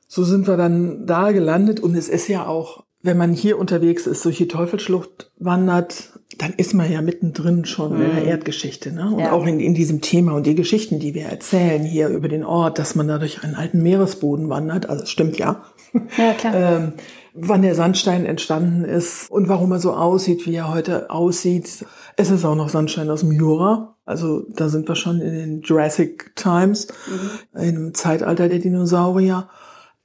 so 0.07 0.25
sind 0.25 0.47
wir 0.47 0.57
dann 0.57 1.07
da 1.07 1.33
gelandet 1.33 1.81
und 1.81 1.95
es 1.95 2.09
ist 2.09 2.29
ja 2.29 2.47
auch, 2.47 2.85
wenn 3.09 3.17
man 3.17 3.33
hier 3.33 3.59
unterwegs 3.59 4.07
ist, 4.07 4.23
durch 4.27 4.37
die 4.37 4.49
Teufelsschlucht 4.49 5.31
wandert, 5.39 6.13
dann 6.37 6.53
ist 6.53 6.75
man 6.75 6.93
ja 6.93 7.01
mittendrin 7.01 7.65
schon 7.65 7.97
mhm. 7.97 8.05
in 8.05 8.11
der 8.11 8.23
mhm. 8.23 8.29
Erdgeschichte. 8.29 8.93
Ne? 8.93 9.11
Und 9.11 9.21
ja. 9.21 9.33
auch 9.33 9.47
in, 9.47 9.61
in 9.61 9.73
diesem 9.73 10.03
Thema 10.03 10.35
und 10.35 10.47
die 10.47 10.55
Geschichten, 10.55 10.99
die 10.99 11.15
wir 11.15 11.25
erzählen 11.25 11.83
hier 11.83 12.09
über 12.09 12.29
den 12.29 12.45
Ort, 12.45 12.79
dass 12.79 12.95
man 12.95 13.09
da 13.09 13.17
durch 13.17 13.43
einen 13.43 13.55
alten 13.55 13.83
Meeresboden 13.83 14.51
wandert, 14.51 14.91
also 14.91 15.05
es 15.05 15.11
stimmt 15.11 15.39
ja. 15.39 15.65
Ja, 16.19 16.35
klar. 16.35 16.55
ähm, 16.77 16.93
wann 17.33 17.63
der 17.63 17.75
Sandstein 17.75 18.27
entstanden 18.27 18.85
ist 18.85 19.31
und 19.31 19.49
warum 19.49 19.73
er 19.73 19.79
so 19.79 19.95
aussieht, 19.95 20.47
wie 20.47 20.55
er 20.55 20.69
heute 20.69 21.09
aussieht. 21.09 21.87
Es 22.17 22.31
ist 22.31 22.45
auch 22.45 22.57
noch 22.57 22.69
Sandstein 22.69 23.09
aus 23.09 23.21
dem 23.21 23.33
Jura. 23.33 23.97
Also 24.05 24.45
da 24.51 24.69
sind 24.69 24.87
wir 24.87 24.97
schon 24.97 25.23
in 25.23 25.33
den 25.33 25.61
Jurassic 25.63 26.37
Times, 26.37 26.89
mhm. 27.07 27.31
in 27.55 27.61
einem 27.61 27.95
Zeitalter 27.95 28.51
der 28.51 28.59
Dinosaurier. 28.59 29.49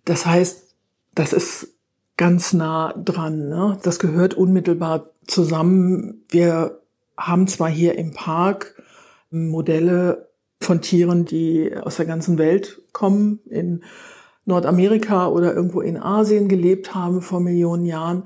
Das 0.05 0.25
heißt, 0.25 0.75
das 1.15 1.33
ist 1.33 1.73
ganz 2.17 2.53
nah 2.53 2.93
dran. 2.93 3.49
Ne? 3.49 3.77
Das 3.83 3.99
gehört 3.99 4.33
unmittelbar 4.33 5.09
zusammen. 5.25 6.25
Wir 6.29 6.79
haben 7.17 7.47
zwar 7.47 7.69
hier 7.69 7.97
im 7.97 8.13
Park 8.13 8.81
Modelle 9.29 10.29
von 10.61 10.81
Tieren, 10.81 11.25
die 11.25 11.75
aus 11.75 11.97
der 11.97 12.05
ganzen 12.05 12.37
Welt 12.37 12.81
kommen, 12.93 13.39
in 13.49 13.83
Nordamerika 14.45 15.27
oder 15.27 15.53
irgendwo 15.53 15.81
in 15.81 15.97
Asien 15.97 16.47
gelebt 16.47 16.93
haben 16.93 17.21
vor 17.21 17.39
Millionen 17.39 17.85
Jahren, 17.85 18.23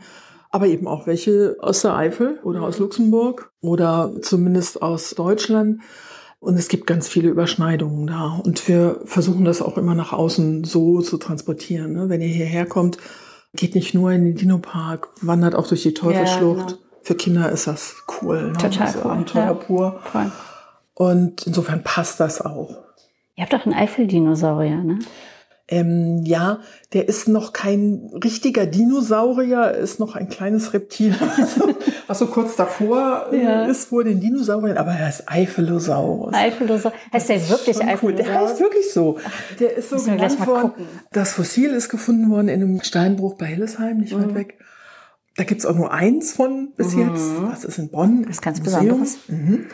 aber 0.50 0.68
eben 0.68 0.88
auch 0.88 1.08
welche 1.08 1.58
aus 1.60 1.82
der 1.82 1.96
Eifel 1.96 2.40
oder 2.44 2.64
aus 2.64 2.80
Luxemburg 2.80 3.52
oder 3.62 4.14
zumindest 4.22 4.82
aus 4.82 5.12
Deutschland. 5.12 5.82
Und 6.40 6.56
es 6.56 6.68
gibt 6.68 6.88
ganz 6.88 7.08
viele 7.08 7.30
Überschneidungen 7.30 8.08
da. 8.08 8.40
Und 8.44 8.68
wir 8.68 9.02
versuchen 9.06 9.44
das 9.44 9.62
auch 9.62 9.78
immer 9.78 9.96
nach 9.96 10.14
außen 10.14 10.64
so 10.64 11.02
zu 11.02 11.18
transportieren. 11.18 11.94
Ne? 11.94 12.10
Wenn 12.10 12.22
ihr 12.22 12.28
hierher 12.28 12.66
kommt, 12.66 12.98
geht 13.54 13.76
nicht 13.76 13.94
nur 13.94 14.12
in 14.12 14.26
den 14.26 14.36
Dino-Park, 14.36 15.10
wandert 15.22 15.56
auch 15.56 15.68
durch 15.68 15.84
die 15.84 15.94
Teufelsschlucht. 15.94 16.60
Ja, 16.60 16.66
genau. 16.66 16.80
Für 17.02 17.16
Kinder 17.16 17.50
ist 17.52 17.68
das 17.68 18.04
cool. 18.22 18.52
Ne? 18.52 18.54
Total 18.54 18.94
cool. 18.96 19.12
Abenteuer 19.12 19.46
ja. 19.46 19.54
pur. 19.54 20.00
Voll. 20.04 20.32
Und 20.94 21.48
insofern 21.48 21.84
passt 21.84 22.20
das 22.20 22.42
auch. 22.42 22.76
Ihr 23.36 23.44
habt 23.44 23.54
doch 23.54 23.66
einen 23.66 23.76
Eifel-Dinosaurier, 23.76 24.78
ne? 24.78 25.00
Ähm, 25.70 26.24
ja, 26.24 26.62
der 26.94 27.10
ist 27.10 27.28
noch 27.28 27.52
kein 27.52 28.10
richtiger 28.24 28.66
Dinosaurier, 28.66 29.72
ist 29.72 30.00
noch 30.00 30.16
ein 30.16 30.30
kleines 30.30 30.74
Reptil, 30.74 31.14
was 32.08 32.20
so 32.20 32.28
kurz 32.28 32.56
davor 32.56 33.28
äh, 33.34 33.44
ja. 33.44 33.66
ist 33.66 33.90
vor 33.90 34.06
den 34.06 34.22
Dinosauriern, 34.22 34.78
aber 34.78 34.92
er 34.92 35.10
ist 35.10 35.30
Eiphelosaurus. 35.30 36.34
Eiphelosaurus. 36.34 36.98
Heißt 37.12 37.30
der 37.30 37.50
wirklich 37.50 37.82
Eiphelosaurus? 37.82 38.02
Cool. 38.02 38.14
Der 38.14 38.34
heißt 38.34 38.60
wirklich 38.62 38.94
so. 38.94 39.18
Der 39.60 39.76
ist 39.76 39.90
so 39.90 39.98
genannt 39.98 40.48
worden. 40.48 40.72
Das 41.12 41.34
Fossil 41.34 41.72
ist 41.72 41.90
gefunden 41.90 42.30
worden 42.30 42.48
in 42.48 42.62
einem 42.62 42.82
Steinbruch 42.82 43.36
bei 43.36 43.48
Hillesheim, 43.48 43.98
nicht 43.98 44.16
mhm. 44.16 44.24
weit 44.24 44.36
weg. 44.36 44.60
Da 45.36 45.44
gibt's 45.44 45.66
auch 45.66 45.76
nur 45.76 45.94
eins 45.94 46.32
von 46.32 46.74
bis 46.78 46.96
mhm. 46.96 47.10
jetzt. 47.10 47.32
Das 47.52 47.66
ist 47.66 47.78
in 47.78 47.90
Bonn. 47.90 48.24
Das 48.24 48.38
ist 48.38 48.42
ganz 48.42 48.62
Besonderes. 48.62 49.18
Mhm. 49.28 49.68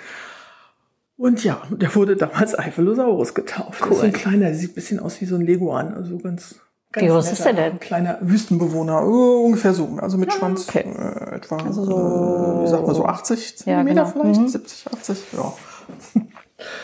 Und 1.18 1.44
ja, 1.44 1.62
der 1.70 1.94
wurde 1.96 2.16
damals 2.16 2.58
Eiphelosaurus 2.60 3.34
getauft. 3.34 3.82
Cool. 3.86 3.94
Ist 3.94 4.04
ein 4.04 4.14
kleiner, 4.14 4.46
der 4.48 4.56
sieht 4.56 4.72
ein 4.72 4.76
bisschen 4.76 5.00
aus 5.00 5.22
wie 5.22 5.26
so 5.26 5.36
ein 5.36 5.42
Leguan, 5.42 5.94
also 5.94 6.18
ganz, 6.18 6.56
ganz 6.92 7.06
Wie 7.06 7.10
groß 7.10 7.32
ist 7.32 7.46
der 7.46 7.54
denn? 7.54 7.80
Kleiner 7.80 8.18
Wüstenbewohner, 8.22 9.06
uh, 9.06 9.46
ungefähr 9.46 9.74
so, 9.74 9.98
also 10.02 10.18
mit 10.18 10.32
ja, 10.32 10.38
Schwanz 10.38 10.68
okay. 10.68 10.86
äh, 10.86 11.36
etwa, 11.36 11.58
also 11.58 11.86
so, 11.86 11.92
äh, 11.92 12.64
wie 12.64 12.68
sagt 12.68 12.88
man 12.88 12.96
so 12.96 13.06
80 13.06 13.58
Zentimeter 13.58 13.96
ja, 13.96 14.04
genau. 14.04 14.22
vielleicht, 14.22 14.42
mhm. 14.42 14.48
70, 14.48 14.86
80, 14.94 15.18
ja. 15.34 15.54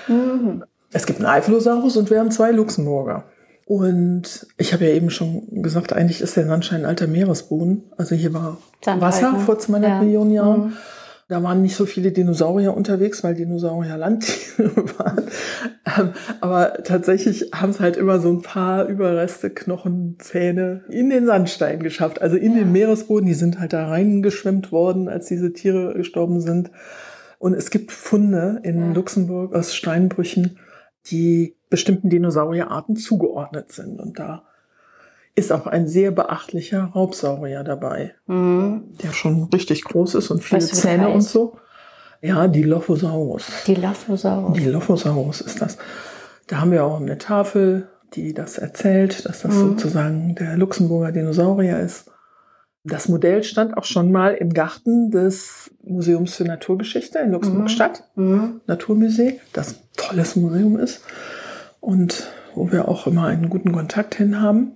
Mhm. 0.08 0.64
Es 0.92 1.06
gibt 1.06 1.20
einen 1.20 1.28
Eiphelosaurus 1.28 1.98
und 1.98 2.10
wir 2.10 2.20
haben 2.20 2.32
zwei 2.32 2.52
Luxemburger. 2.52 3.26
Und 3.66 4.48
ich 4.58 4.74
habe 4.74 4.86
ja 4.86 4.96
eben 4.96 5.12
schon 5.12 5.62
gesagt, 5.62 5.94
eigentlich 5.94 6.22
ist 6.22 6.36
der 6.36 6.48
Sandstein 6.48 6.82
ein 6.82 6.86
alter 6.88 7.06
Meeresboden. 7.06 7.84
Also 7.98 8.16
hier 8.16 8.34
war 8.34 8.58
Sandhalten. 8.84 9.02
Wasser 9.02 9.40
vor 9.46 9.60
200 9.60 9.90
ja. 9.90 10.00
Millionen 10.02 10.32
Jahren. 10.32 10.62
Mhm. 10.62 10.74
Da 11.30 11.44
waren 11.44 11.62
nicht 11.62 11.76
so 11.76 11.86
viele 11.86 12.12
Dinosaurier 12.12 12.76
unterwegs, 12.76 13.24
weil 13.24 13.36
Dinosaurier 13.36 13.98
Landtiere 13.98 14.76
waren. 14.98 15.28
Ähm, 15.86 16.14
aber 16.42 16.84
tatsächlich 16.84 17.52
haben 17.54 17.70
es 17.70 17.80
halt 17.80 17.98
immer 17.98 18.20
so 18.20 18.32
ein 18.32 18.42
paar 18.42 18.88
Überreste, 18.88 19.52
Knochen, 19.52 20.18
Zähne 20.18 20.84
in 20.90 21.12
den 21.12 21.28
Sandstein 21.28 21.82
geschafft. 21.84 22.20
Also 22.20 22.36
in 22.36 22.54
ja. 22.54 22.60
den 22.60 22.72
Meeresboden. 22.72 23.28
Die 23.28 23.36
sind 23.36 23.60
halt 23.60 23.74
da 23.74 23.88
reingeschwemmt 23.88 24.72
worden, 24.72 25.08
als 25.08 25.28
diese 25.28 25.54
Tiere 25.54 25.94
gestorben 25.94 26.42
sind. 26.42 26.72
Und 27.38 27.54
es 27.54 27.70
gibt 27.70 27.92
Funde 27.92 28.60
in 28.64 28.88
ja. 28.88 28.94
Luxemburg 28.94 29.54
aus 29.54 29.76
Steinbrüchen, 29.76 30.58
die 31.12 31.56
bestimmten 31.70 32.10
Dinosaurierarten 32.10 32.96
zugeordnet 32.96 33.72
sind. 33.72 34.02
Und 34.02 34.18
da 34.18 34.49
ist 35.40 35.52
auch 35.52 35.66
ein 35.66 35.88
sehr 35.88 36.12
beachtlicher 36.12 36.92
Raubsaurier 36.94 37.64
dabei, 37.64 38.14
mhm. 38.28 38.94
der 39.02 39.14
schon 39.14 39.46
richtig 39.46 39.84
groß 39.86 40.16
ist 40.16 40.30
und 40.30 40.44
viele 40.44 40.60
Zähne 40.60 41.10
und 41.10 41.22
so. 41.22 41.58
Ja, 42.22 42.48
die 42.48 42.64
Lophosaurus. 42.64 43.48
Die 43.66 43.76
Lophosaurus. 43.76 44.58
Die 44.58 44.66
Lophosaurus 44.66 45.42
ist 45.42 45.62
das. 45.62 45.78
Da 46.48 46.60
haben 46.60 46.72
wir 46.72 46.84
auch 46.84 47.00
eine 47.00 47.18
Tafel, 47.18 47.88
die 48.14 48.34
das 48.34 48.58
erzählt, 48.58 49.26
dass 49.26 49.42
das 49.42 49.56
mhm. 49.56 49.70
sozusagen 49.70 50.36
der 50.36 50.58
Luxemburger 50.58 51.12
Dinosaurier 51.12 51.80
ist. 51.80 52.12
Das 52.84 53.08
Modell 53.08 53.44
stand 53.44 53.78
auch 53.78 53.86
schon 53.86 54.12
mal 54.12 54.34
im 54.34 54.54
Garten 54.54 55.12
des 55.12 55.72
Museums 55.84 56.36
für 56.36 56.44
Naturgeschichte 56.44 57.20
in 57.20 57.32
Luxemburg-Stadt, 57.32 58.04
mhm. 58.16 58.32
mhm. 58.32 58.62
Naturmuseum, 58.68 59.34
das 59.54 59.76
ein 59.76 59.80
tolles 59.96 60.36
Museum 60.36 60.78
ist 60.78 61.02
und 61.80 62.30
wo 62.56 62.72
wir 62.72 62.90
auch 62.90 63.08
immer 63.08 63.26
einen 63.26 63.50
guten 63.50 63.72
Kontakt 63.72 64.16
hin 64.16 64.42
haben. 64.42 64.74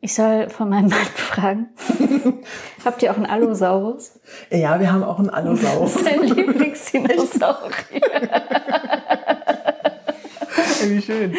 Ich 0.00 0.14
soll 0.14 0.48
von 0.48 0.68
meinem 0.68 0.90
Mann 0.90 0.98
fragen. 1.16 1.70
Habt 2.84 3.02
ihr 3.02 3.10
auch 3.10 3.16
einen 3.16 3.26
Allosaurus? 3.26 4.20
Ja, 4.50 4.78
wir 4.78 4.92
haben 4.92 5.02
auch 5.02 5.18
einen 5.18 5.30
Allosaurus. 5.30 5.94
Das 5.94 6.02
ist 6.02 6.08
dein 6.08 6.22
Lieblingsdinosaurier. 6.22 7.72
Wie 10.86 11.02
schön. 11.02 11.34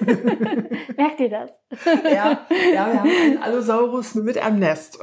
Merkt 0.96 1.20
ihr 1.20 1.30
das? 1.30 1.50
Ja, 2.04 2.46
ja, 2.74 2.92
wir 2.92 3.00
haben 3.00 3.10
einen 3.10 3.42
Allosaurus 3.42 4.16
mit 4.16 4.38
einem 4.38 4.58
Nest. 4.58 4.98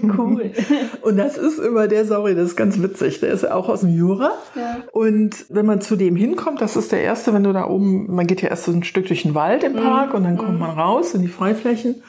Cool. 0.00 0.52
Und 1.02 1.16
das 1.16 1.36
ist 1.36 1.58
immer 1.58 1.88
der 1.88 2.04
Saurier, 2.04 2.36
das 2.36 2.50
ist 2.50 2.56
ganz 2.56 2.80
witzig. 2.80 3.18
Der 3.18 3.30
ist 3.30 3.42
ja 3.42 3.54
auch 3.54 3.68
aus 3.68 3.80
dem 3.80 3.92
Jura. 3.92 4.32
Ja. 4.54 4.76
Und 4.92 5.46
wenn 5.48 5.66
man 5.66 5.80
zu 5.80 5.96
dem 5.96 6.14
hinkommt, 6.14 6.60
das 6.60 6.76
ist 6.76 6.92
der 6.92 7.02
erste, 7.02 7.34
wenn 7.34 7.42
du 7.42 7.52
da 7.52 7.66
oben, 7.66 8.14
man 8.14 8.28
geht 8.28 8.42
ja 8.42 8.48
erst 8.48 8.64
so 8.64 8.72
ein 8.72 8.84
Stück 8.84 9.06
durch 9.06 9.22
den 9.22 9.34
Wald 9.34 9.64
im 9.64 9.74
Park 9.74 10.10
mhm. 10.10 10.16
und 10.16 10.24
dann 10.24 10.38
kommt 10.38 10.60
man 10.60 10.78
raus 10.78 11.14
in 11.14 11.22
die 11.22 11.28
Freiflächen 11.28 12.02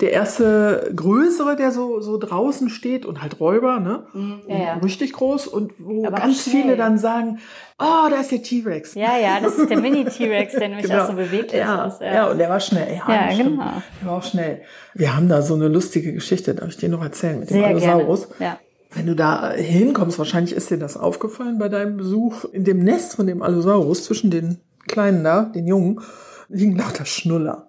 der 0.00 0.12
erste 0.12 0.90
größere, 0.94 1.56
der 1.56 1.70
so, 1.72 2.00
so 2.00 2.16
draußen 2.18 2.68
steht 2.70 3.04
und 3.06 3.22
halt 3.22 3.38
Räuber, 3.40 3.80
ne? 3.80 4.04
Mhm. 4.12 4.40
Ja, 4.48 4.58
ja. 4.58 4.74
Richtig 4.74 5.12
groß 5.12 5.46
und 5.46 5.72
wo 5.78 6.06
Aber 6.06 6.16
ganz 6.16 6.42
viele 6.42 6.76
dann 6.76 6.98
sagen, 6.98 7.38
oh, 7.78 8.08
da 8.10 8.20
ist 8.20 8.30
der 8.32 8.42
T-Rex. 8.42 8.94
Ja, 8.94 9.16
ja, 9.18 9.40
das 9.40 9.56
ist 9.56 9.70
der 9.70 9.78
Mini-T-Rex, 9.80 10.54
der 10.54 10.68
nämlich 10.68 10.86
Genau. 10.86 11.02
auch 11.02 11.06
so 11.08 11.12
beweglich 11.14 11.60
ja, 11.60 11.84
ist. 11.86 12.00
ja. 12.00 12.30
und 12.30 12.38
der 12.38 12.48
war 12.48 12.60
schnell. 12.60 12.96
Ja, 13.06 13.30
Ja, 13.30 13.36
genau. 13.36 13.62
Der 14.00 14.08
war 14.08 14.16
auch 14.18 14.22
schnell. 14.22 14.62
Wir 14.94 15.14
haben 15.16 15.28
da 15.28 15.42
so 15.42 15.54
eine 15.54 15.68
lustige 15.68 16.12
Geschichte, 16.12 16.54
darf 16.54 16.68
ich 16.70 16.76
dir 16.76 16.88
noch 16.88 17.02
erzählen, 17.02 17.40
mit 17.40 17.50
dem 17.50 17.54
Sehr 17.58 17.66
Allosaurus. 17.68 18.28
gerne. 18.38 18.44
Ja. 18.54 18.58
Wenn 18.92 19.06
du 19.06 19.14
da 19.14 19.52
hinkommst, 19.52 20.18
wahrscheinlich 20.18 20.52
ist 20.52 20.70
dir 20.70 20.78
das 20.78 20.96
aufgefallen 20.96 21.58
bei 21.58 21.68
deinem 21.68 21.96
Besuch, 21.96 22.44
in 22.46 22.64
dem 22.64 22.82
Nest 22.82 23.14
von 23.14 23.26
dem 23.26 23.40
Allosaurus, 23.42 24.04
zwischen 24.04 24.30
den 24.32 24.58
Kleinen 24.88 25.22
da, 25.22 25.42
den 25.44 25.66
Jungen, 25.68 26.00
liegen 26.48 26.76
lauter 26.76 27.04
Schnuller. 27.04 27.68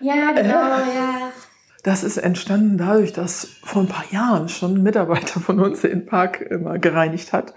ja, 0.00 0.32
genau, 0.32 0.48
ja. 0.50 1.07
Das 1.88 2.04
ist 2.04 2.18
entstanden 2.18 2.76
dadurch, 2.76 3.14
dass 3.14 3.48
vor 3.64 3.80
ein 3.80 3.88
paar 3.88 4.04
Jahren 4.10 4.50
schon 4.50 4.74
ein 4.74 4.82
Mitarbeiter 4.82 5.40
von 5.40 5.58
uns 5.58 5.80
den 5.80 6.04
Park 6.04 6.42
immer 6.42 6.78
gereinigt 6.78 7.32
hat. 7.32 7.54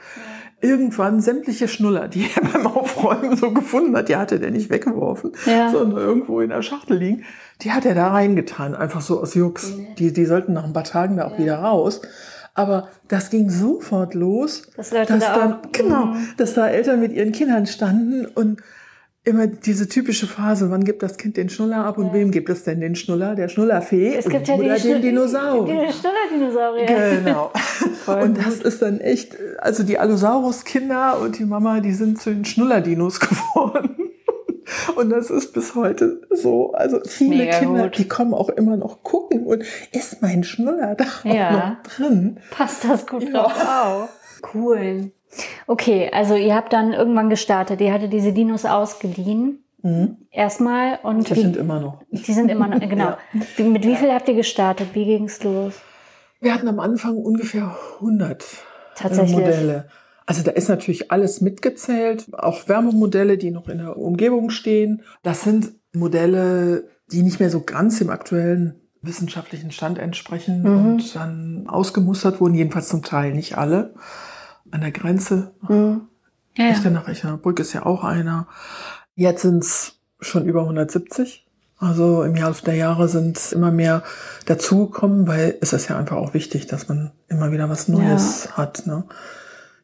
Irgendwann 0.62 1.20
sämtliche 1.20 1.68
Schnuller, 1.68 2.08
die 2.08 2.28
er 2.34 2.42
beim 2.54 2.66
Aufräumen 2.66 3.36
so 3.36 3.52
gefunden 3.52 3.94
hat, 3.98 4.08
die 4.08 4.16
hatte 4.16 4.40
der 4.40 4.52
nicht 4.52 4.70
weggeworfen, 4.70 5.34
Ja. 5.46 5.70
sondern 5.70 5.98
irgendwo 6.00 6.40
in 6.40 6.50
der 6.50 6.62
Schachtel 6.62 6.96
liegen, 6.98 7.26
die 7.62 7.72
hat 7.74 7.84
er 7.86 7.94
da 7.94 8.08
reingetan, 8.12 8.74
einfach 8.74 9.02
so 9.02 9.20
aus 9.20 9.34
Jux. 9.36 9.74
Die, 10.00 10.14
die 10.14 10.26
sollten 10.26 10.54
nach 10.54 10.64
ein 10.64 10.72
paar 10.72 10.86
Tagen 10.86 11.18
da 11.18 11.26
auch 11.28 11.38
wieder 11.38 11.58
raus. 11.60 12.02
Aber 12.54 12.88
das 13.10 13.32
ging 13.32 13.50
sofort 13.50 14.14
los, 14.14 14.64
Dass 14.78 14.92
Leute 14.94 15.14
dass 15.14 15.26
da 15.26 15.36
dann, 15.40 15.54
auch- 15.56 15.72
genau, 15.74 16.06
Mhm. 16.06 16.28
dass 16.38 16.54
da 16.54 16.68
Eltern 16.70 17.02
mit 17.02 17.12
ihren 17.12 17.34
Kindern 17.34 17.66
standen 17.66 18.26
und 18.28 18.62
immer 19.24 19.48
diese 19.48 19.88
typische 19.88 20.26
Phase, 20.28 20.72
wann 20.72 20.84
gibt 20.84 21.04
das 21.04 21.18
Kind 21.18 21.38
den 21.38 21.50
Schnuller 21.50 21.86
ab 21.86 21.98
und 21.98 22.12
wem 22.14 22.32
gibt 22.32 22.50
es 22.50 22.64
denn 22.64 22.80
den 22.82 22.96
Schnuller? 22.96 23.36
Der 23.36 23.50
Schnullerfee 23.50 24.16
Es 24.16 24.28
gibt 24.28 24.48
ja 24.48 24.56
oder 24.56 24.76
die 24.76 24.88
den 24.88 25.02
Dinosaurier? 25.02 25.86
Die 25.88 25.94
Schnuller-Dinosaurier. 25.94 27.20
Genau. 27.24 27.52
Und 28.22 28.38
das 28.38 28.56
ist 28.56 28.82
dann 28.82 29.00
echt, 29.00 29.38
also 29.60 29.84
die 29.84 30.00
Allosaurus-Kinder 30.00 31.20
und 31.22 31.38
die 31.38 31.46
Mama, 31.46 31.82
die 31.82 31.94
sind 31.94 32.20
zu 32.20 32.32
den 32.32 32.46
Schnuller-Dinos 32.46 33.20
geworden. 33.20 33.96
Und 34.96 35.10
das 35.12 35.30
ist 35.30 35.54
bis 35.54 35.76
heute 35.76 36.22
so. 36.32 36.72
Also 36.74 37.00
viele 37.06 37.36
Mega 37.38 37.60
Kinder, 37.60 37.84
gut. 37.84 37.98
die 38.00 38.08
kommen 38.08 38.34
auch 38.34 38.50
immer 38.50 38.76
noch 38.78 39.04
gucken 39.04 39.46
und 39.46 39.64
ist 39.92 40.22
mein 40.22 40.44
Schnuller 40.44 40.96
da 40.96 41.06
Ja. 41.30 41.50
auch 41.50 41.54
noch 41.54 41.84
drin? 41.84 42.40
Passt 42.50 42.86
das 42.86 43.06
gut 43.06 43.24
Ja. 43.24 43.30
drauf 43.44 43.54
auf. 43.86 44.10
Cool. 44.54 45.12
Okay, 45.68 46.10
also 46.12 46.36
ihr 46.36 46.56
habt 46.56 46.74
dann 46.74 46.94
irgendwann 46.94 47.30
gestartet. 47.30 47.80
Ihr 47.82 47.94
hattet 47.94 48.12
diese 48.14 48.34
Dinos 48.34 48.66
ausgeliehen. 48.66 49.64
Mhm. 49.84 50.18
Erstmal 50.32 51.00
und 51.04 51.30
Die 51.30 51.36
wie, 51.36 51.42
sind 51.42 51.58
immer 51.58 51.80
noch. 51.80 52.04
die 52.12 52.34
sind 52.34 52.50
immer 52.52 52.68
noch, 52.68 52.80
genau. 52.88 53.16
Ja. 53.58 53.66
Mit 53.66 53.84
wie 53.86 53.96
viel 53.96 54.12
habt 54.12 54.28
ihr 54.28 54.36
gestartet? 54.36 54.90
Wie 54.94 55.06
ging's 55.06 55.42
los? 55.44 55.74
Wir 56.40 56.54
hatten 56.54 56.68
am 56.68 56.80
Anfang 56.80 57.18
ungefähr 57.18 57.76
100 58.00 58.44
Tatsächlich. 58.96 59.34
Modelle. 59.38 59.88
Also 60.28 60.44
da 60.44 60.52
ist 60.52 60.70
natürlich 60.70 61.12
alles 61.12 61.42
mitgezählt, 61.42 62.28
auch 62.34 62.68
Wärmemodelle, 62.68 63.38
die 63.38 63.52
noch 63.52 63.68
in 63.70 63.80
der 63.80 63.98
Umgebung 63.98 64.50
stehen. 64.50 65.02
Das 65.24 65.42
sind 65.44 65.72
Modelle, 65.94 66.88
die 67.12 67.24
nicht 67.24 67.40
mehr 67.40 67.50
so 67.50 67.62
ganz 67.62 67.98
dem 67.98 68.10
aktuellen 68.10 68.76
wissenschaftlichen 69.02 69.72
Stand 69.72 69.98
entsprechen 69.98 70.62
Mhm. 70.62 70.68
und 70.94 71.16
dann 71.16 71.66
ausgemustert 71.68 72.40
wurden, 72.40 72.54
jedenfalls 72.54 72.88
zum 72.88 73.02
Teil, 73.02 73.34
nicht 73.34 73.58
alle. 73.58 73.96
An 74.72 74.82
der 74.82 74.92
Grenze, 74.92 75.52
Mhm. 75.68 76.02
Ja, 76.58 76.66
ja. 76.66 76.90
Nach 76.90 77.08
Echnerbrück 77.08 77.60
ist 77.60 77.74
ja 77.74 77.86
auch 77.86 78.04
einer. 78.04 78.48
Jetzt 79.16 79.44
sind 79.44 79.64
es 79.64 80.00
schon 80.20 80.46
über 80.46 80.62
170. 80.64 81.46
Also 81.78 82.24
im 82.24 82.36
Laufe 82.36 82.64
der 82.64 82.76
Jahre 82.76 83.08
sind 83.08 83.52
immer 83.54 83.72
mehr 83.72 84.04
dazugekommen, 84.46 85.28
weil 85.28 85.58
es 85.62 85.74
ist 85.74 85.90
ja 85.90 85.98
einfach 85.98 86.18
auch 86.18 86.34
wichtig, 86.34 86.68
dass 86.68 86.88
man 86.88 87.12
immer 87.28 87.52
wieder 87.52 87.70
was 87.70 87.88
Neues 87.88 88.56
hat. 88.56 88.86
Ne? 88.86 89.06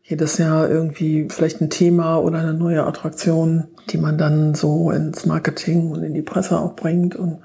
Jedes 0.04 0.38
Jahr 0.38 0.70
irgendwie 0.70 1.28
vielleicht 1.30 1.60
ein 1.60 1.72
Thema 1.72 2.18
oder 2.18 2.38
eine 2.40 2.54
neue 2.54 2.86
Attraktion, 2.86 3.68
die 3.90 3.98
man 3.98 4.18
dann 4.18 4.54
so 4.54 4.92
ins 4.92 5.26
Marketing 5.26 5.90
und 5.90 6.04
in 6.04 6.14
die 6.14 6.22
Presse 6.22 6.60
auch 6.60 6.76
bringt. 6.76 7.16
Und 7.16 7.40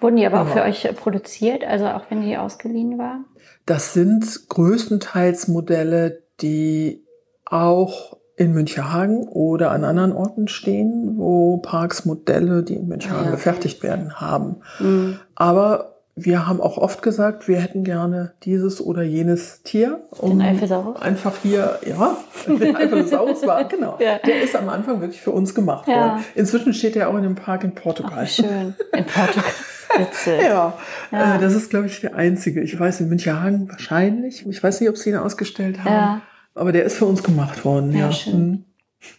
Wurden 0.00 0.16
die 0.16 0.26
aber 0.26 0.42
auch 0.42 0.48
für 0.48 0.62
euch 0.62 0.88
produziert, 0.96 1.64
also 1.64 1.86
auch 1.86 2.04
wenn 2.10 2.22
die 2.22 2.36
ausgeliehen 2.36 2.98
waren? 2.98 3.24
das 3.66 3.92
sind 3.92 4.48
größtenteils 4.48 5.48
Modelle, 5.48 6.22
die 6.40 7.04
auch 7.44 8.16
in 8.36 8.52
Münchehagen 8.54 9.26
oder 9.28 9.72
an 9.72 9.84
anderen 9.84 10.12
Orten 10.12 10.48
stehen, 10.48 11.14
wo 11.18 11.58
Parks 11.58 12.04
Modelle, 12.06 12.62
die 12.62 12.76
in 12.76 12.86
Münchehagen 12.88 13.26
Ja. 13.26 13.30
gefertigt 13.32 13.82
werden, 13.82 14.20
haben. 14.20 14.56
Mhm. 14.78 15.18
Aber 15.34 15.97
wir 16.24 16.46
haben 16.46 16.60
auch 16.60 16.78
oft 16.78 17.02
gesagt, 17.02 17.48
wir 17.48 17.58
hätten 17.60 17.84
gerne 17.84 18.32
dieses 18.44 18.80
oder 18.80 19.02
jenes 19.02 19.62
Tier. 19.62 20.00
Den 20.22 20.40
Eifelsaurus? 20.42 21.00
Einfach 21.00 21.34
hier, 21.42 21.78
ja, 21.86 22.16
den 22.46 22.76
Eifelsaurus 22.76 23.46
war, 23.46 23.64
genau. 23.64 23.98
Ja. 24.00 24.18
Der 24.18 24.42
ist 24.42 24.54
am 24.56 24.68
Anfang 24.68 25.00
wirklich 25.00 25.20
für 25.20 25.30
uns 25.30 25.54
gemacht 25.54 25.86
Ja. 25.88 25.94
worden. 26.12 26.24
Inzwischen 26.34 26.74
steht 26.74 26.96
er 26.96 27.08
auch 27.08 27.14
in 27.14 27.18
einem 27.24 27.34
Park 27.34 27.64
in 27.64 27.72
Ach, 27.76 27.82
Portugal. 27.82 28.24
wie 28.24 28.28
schön. 28.28 28.74
In 28.92 29.04
Portugal. 29.06 29.50
Witzig. 29.98 30.42
Ja, 30.42 30.74
Ja. 31.10 31.36
Äh, 31.36 31.40
das 31.40 31.54
ist, 31.54 31.70
glaube 31.70 31.86
ich, 31.86 32.00
der 32.02 32.14
einzige. 32.14 32.60
Ich 32.60 32.78
weiß, 32.78 33.00
in 33.00 33.08
Münchehagen 33.08 33.68
wahrscheinlich. 33.70 34.46
Ich 34.46 34.62
weiß 34.62 34.80
nicht, 34.80 34.90
ob 34.90 34.96
sie 34.98 35.10
ihn 35.10 35.16
ausgestellt 35.16 35.78
haben. 35.84 35.92
Ja. 35.92 36.20
Aber 36.54 36.72
der 36.72 36.84
ist 36.84 36.96
für 36.98 37.06
uns 37.06 37.22
gemacht 37.22 37.64
worden. 37.64 37.92
Ja, 37.92 38.06
Ja, 38.06 38.12
schön. 38.12 38.64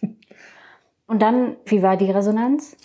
Mhm. 0.00 0.16
Und 1.06 1.22
dann, 1.22 1.56
wie 1.66 1.82
war 1.82 1.96
die 1.96 2.10
Resonanz? 2.10 2.76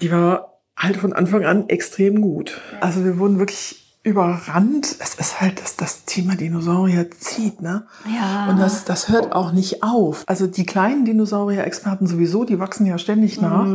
Die 0.00 0.12
war 0.12 0.53
halt 0.76 0.96
von 0.96 1.12
Anfang 1.12 1.44
an 1.44 1.68
extrem 1.68 2.20
gut. 2.20 2.60
Also 2.80 3.04
wir 3.04 3.18
wurden 3.18 3.38
wirklich 3.38 3.80
überrannt. 4.06 4.96
Es 4.98 5.14
ist 5.14 5.40
halt, 5.40 5.62
dass 5.62 5.76
das 5.76 6.04
Thema 6.04 6.36
Dinosaurier 6.36 7.10
zieht, 7.10 7.62
ne? 7.62 7.86
Ja. 8.04 8.48
Und 8.50 8.58
das, 8.60 8.84
das 8.84 9.08
hört 9.08 9.32
auch 9.32 9.50
nicht 9.52 9.82
auf. 9.82 10.24
Also 10.26 10.46
die 10.46 10.66
kleinen 10.66 11.06
Dinosaurier-Experten 11.06 12.06
sowieso, 12.06 12.44
die 12.44 12.58
wachsen 12.58 12.84
ja 12.84 12.98
ständig 12.98 13.40
nach. 13.40 13.66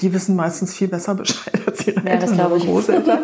Die 0.00 0.14
wissen 0.14 0.36
meistens 0.36 0.72
viel 0.72 0.88
besser 0.88 1.14
Bescheid 1.16 1.60
als 1.66 1.86
ihre 1.86 2.00
Mhm. 2.00 2.06
Ja, 2.06 2.14
das 2.14 2.30
Eltern 2.30 2.36
glaube 2.36 2.54
oder 2.54 2.64
ich. 2.64 2.70
Großeltern 2.70 3.18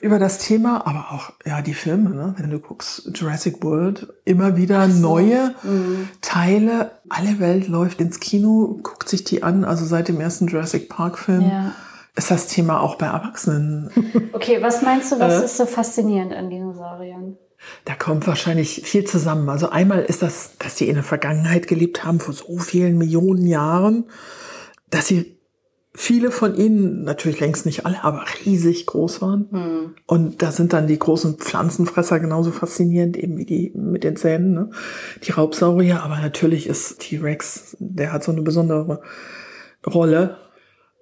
über 0.00 0.18
das 0.20 0.38
Thema. 0.38 0.86
Aber 0.86 1.06
auch, 1.10 1.32
ja, 1.44 1.60
die 1.60 1.74
Filme, 1.74 2.10
ne? 2.10 2.34
wenn 2.38 2.50
du 2.50 2.60
guckst, 2.60 3.10
Jurassic 3.14 3.64
World, 3.64 4.06
immer 4.24 4.56
wieder 4.56 4.86
neue 4.86 5.54
Mhm. 5.64 6.08
Teile. 6.20 6.92
Alle 7.08 7.40
Welt 7.40 7.66
läuft 7.66 8.00
ins 8.00 8.20
Kino, 8.20 8.78
guckt 8.82 9.08
sich 9.08 9.24
die 9.24 9.42
an. 9.42 9.64
Also 9.64 9.84
seit 9.84 10.06
dem 10.06 10.20
ersten 10.20 10.46
Jurassic 10.46 10.88
Park-Film 10.88 11.42
Ja. 11.42 11.72
Ist 12.16 12.30
das 12.30 12.46
Thema 12.48 12.80
auch 12.80 12.96
bei 12.96 13.06
Erwachsenen. 13.06 13.90
Okay, 14.32 14.58
was 14.60 14.82
meinst 14.82 15.12
du, 15.12 15.18
was 15.20 15.40
Äh? 15.40 15.44
ist 15.44 15.56
so 15.56 15.66
faszinierend 15.66 16.32
an 16.32 16.50
Dinosauriern? 16.50 17.36
Da 17.84 17.94
kommt 17.94 18.26
wahrscheinlich 18.26 18.82
viel 18.84 19.04
zusammen. 19.04 19.48
Also 19.48 19.70
einmal 19.70 20.02
ist 20.02 20.22
das, 20.22 20.56
dass 20.58 20.74
die 20.74 20.88
in 20.88 20.94
der 20.94 21.04
Vergangenheit 21.04 21.66
gelebt 21.68 22.04
haben, 22.04 22.20
vor 22.20 22.34
so 22.34 22.58
vielen 22.58 22.98
Millionen 22.98 23.46
Jahren, 23.46 24.04
dass 24.90 25.06
sie 25.08 25.38
viele 25.94 26.30
von 26.30 26.54
ihnen, 26.54 27.04
natürlich 27.04 27.40
längst 27.40 27.64
nicht 27.64 27.86
alle, 27.86 28.04
aber 28.04 28.24
riesig 28.44 28.84
groß 28.86 29.22
waren. 29.22 29.94
Und 30.06 30.42
da 30.42 30.52
sind 30.52 30.74
dann 30.74 30.86
die 30.86 30.98
großen 30.98 31.38
Pflanzenfresser 31.38 32.20
genauso 32.20 32.52
faszinierend, 32.52 33.16
eben 33.16 33.38
wie 33.38 33.46
die 33.46 33.72
mit 33.74 34.04
den 34.04 34.16
Zähnen, 34.16 34.52
ne? 34.52 34.70
die 35.24 35.32
Raubsaurier. 35.32 36.02
Aber 36.02 36.18
natürlich 36.18 36.66
ist 36.66 37.00
T-Rex, 37.00 37.76
der 37.80 38.12
hat 38.12 38.22
so 38.22 38.32
eine 38.32 38.42
besondere 38.42 39.00
Rolle. 39.86 40.36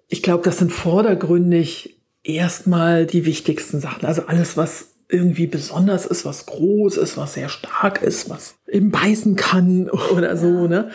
Ich 0.09 0.23
glaube, 0.23 0.45
das 0.45 0.59
sind 0.59 0.73
vordergründig 0.73 2.01
erstmal 2.23 3.07
die 3.07 3.27
wichtigsten 3.27 3.81
Sachen. 3.81 4.07
Also 4.07 4.27
alles, 4.27 4.57
was 4.57 4.95
irgendwie 5.09 5.47
besonders 5.47 6.07
ist, 6.07 6.25
was 6.25 6.47
groß 6.47 6.97
ist, 6.97 7.17
was 7.17 7.35
sehr 7.35 7.49
stark 7.49 8.03
ist, 8.03 8.31
was 8.31 8.57
eben 8.67 8.91
beißen 8.91 9.37
kann 9.37 9.91
oder 10.15 10.37
so, 10.37 10.67
ne? 10.67 10.91